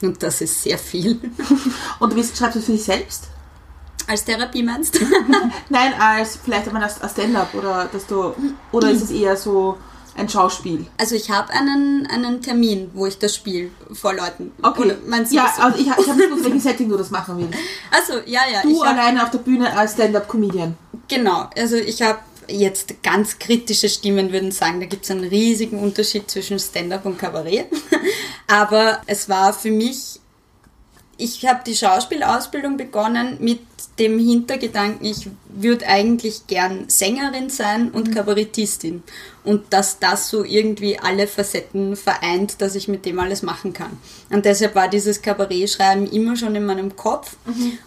[0.00, 1.20] Und das ist sehr viel.
[1.98, 3.28] Und du schreibst du für dich selbst?
[4.06, 5.00] Als Therapie meinst du?
[5.68, 8.34] Nein, als vielleicht einmal als Stand-up oder dass du
[8.72, 9.78] oder ist es eher so
[10.16, 10.86] ein Schauspiel?
[10.98, 14.52] Also ich habe einen, einen Termin, wo ich das spiele vor Leuten.
[14.62, 14.96] Okay.
[15.06, 15.62] Meinst du ja, so?
[15.62, 17.58] also ich, ich habe nicht gewusst, welchen Setting du das machen willst.
[17.90, 18.62] Also, ja, ja.
[18.62, 20.76] Du ich hab, alleine auf der Bühne als Stand-up-Comedian.
[21.08, 25.78] Genau, also ich habe Jetzt ganz kritische Stimmen würden sagen, da gibt es einen riesigen
[25.78, 27.68] Unterschied zwischen Stand-up und Kabarett.
[28.46, 30.20] Aber es war für mich,
[31.16, 33.60] ich habe die Schauspielausbildung begonnen mit
[33.98, 39.02] dem Hintergedanken, ich würde eigentlich gern Sängerin sein und Kabarettistin.
[39.44, 43.98] Und dass das so irgendwie alle Facetten vereint, dass ich mit dem alles machen kann.
[44.30, 47.36] Und deshalb war dieses Kabarettschreiben immer schon in meinem Kopf.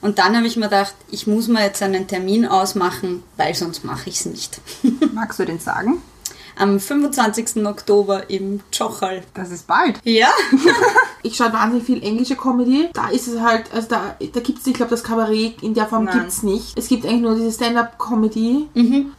[0.02, 3.84] Und dann habe ich mir gedacht, ich muss mir jetzt einen Termin ausmachen, weil sonst
[3.84, 4.62] mache ich es nicht.
[5.14, 6.02] Magst du den sagen?
[6.58, 7.66] Am 25.
[7.66, 9.24] Oktober im Tschochal.
[9.34, 10.00] Das ist bald.
[10.04, 10.30] Ja?
[11.24, 12.90] Ich schaue wahnsinnig viel englische Comedy.
[12.94, 15.88] Da ist es halt, also da, da gibt es, ich glaube, das Kabarett in der
[15.88, 16.78] Form gibt es nicht.
[16.78, 18.68] Es gibt eigentlich nur diese Stand-up-Comedy,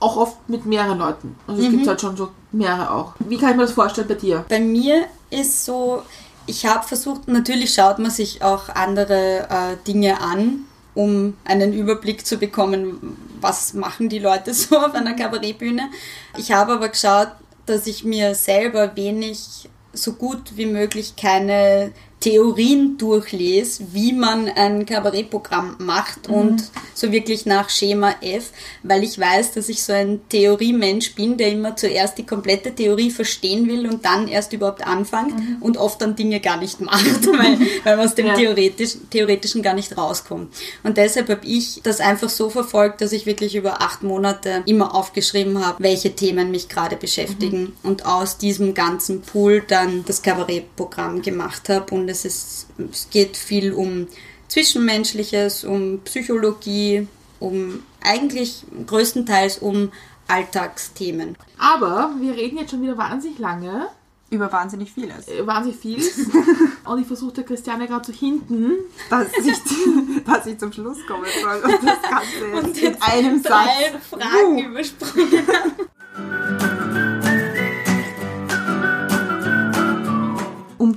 [0.00, 1.36] auch oft mit mehreren Leuten.
[1.46, 3.12] Also es gibt halt schon so mehrere auch.
[3.18, 4.44] Wie kann ich mir das vorstellen bei dir?
[4.48, 6.02] Bei mir ist so,
[6.46, 10.60] ich habe versucht, natürlich schaut man sich auch andere äh, Dinge an,
[10.94, 15.90] um einen Überblick zu bekommen, was machen die Leute so auf einer Kabarettbühne.
[16.36, 17.32] Ich habe aber geschaut,
[17.66, 21.92] dass ich mir selber wenig so gut wie möglich keine
[22.28, 26.62] Theorien durchlese, wie man ein Kabarettprogramm macht und
[26.92, 28.50] so wirklich nach Schema F,
[28.82, 33.10] weil ich weiß, dass ich so ein Theoriemensch bin, der immer zuerst die komplette Theorie
[33.10, 37.58] verstehen will und dann erst überhaupt anfängt und oft dann Dinge gar nicht macht, weil,
[37.84, 38.34] weil man aus dem Ja.
[38.34, 40.54] Theoretisch, Theoretischen gar nicht rauskommt.
[40.82, 44.94] Und deshalb habe ich das einfach so verfolgt, dass ich wirklich über acht Monate immer
[44.94, 51.22] aufgeschrieben habe, welche Themen mich gerade beschäftigen und aus diesem ganzen Pool dann das Kabarettprogramm
[51.22, 51.94] gemacht habe.
[51.94, 54.06] Und es, ist, es geht viel um
[54.48, 57.06] Zwischenmenschliches, um Psychologie,
[57.38, 59.92] um eigentlich größtenteils um
[60.26, 61.36] Alltagsthemen.
[61.58, 63.88] Aber wir reden jetzt schon wieder wahnsinnig lange,
[64.30, 65.28] Über wahnsinnig vieles.
[65.28, 65.98] äh, wahnsinnig viel.
[66.84, 68.72] Und ich versuche der Christiane gerade zu hinten.
[69.10, 69.56] Dass ich,
[70.26, 73.68] dass ich zum Schluss komme soll und das Ganze jetzt in einem Satz.
[74.10, 74.60] Fragen Uh.
[74.60, 75.42] übersprungen.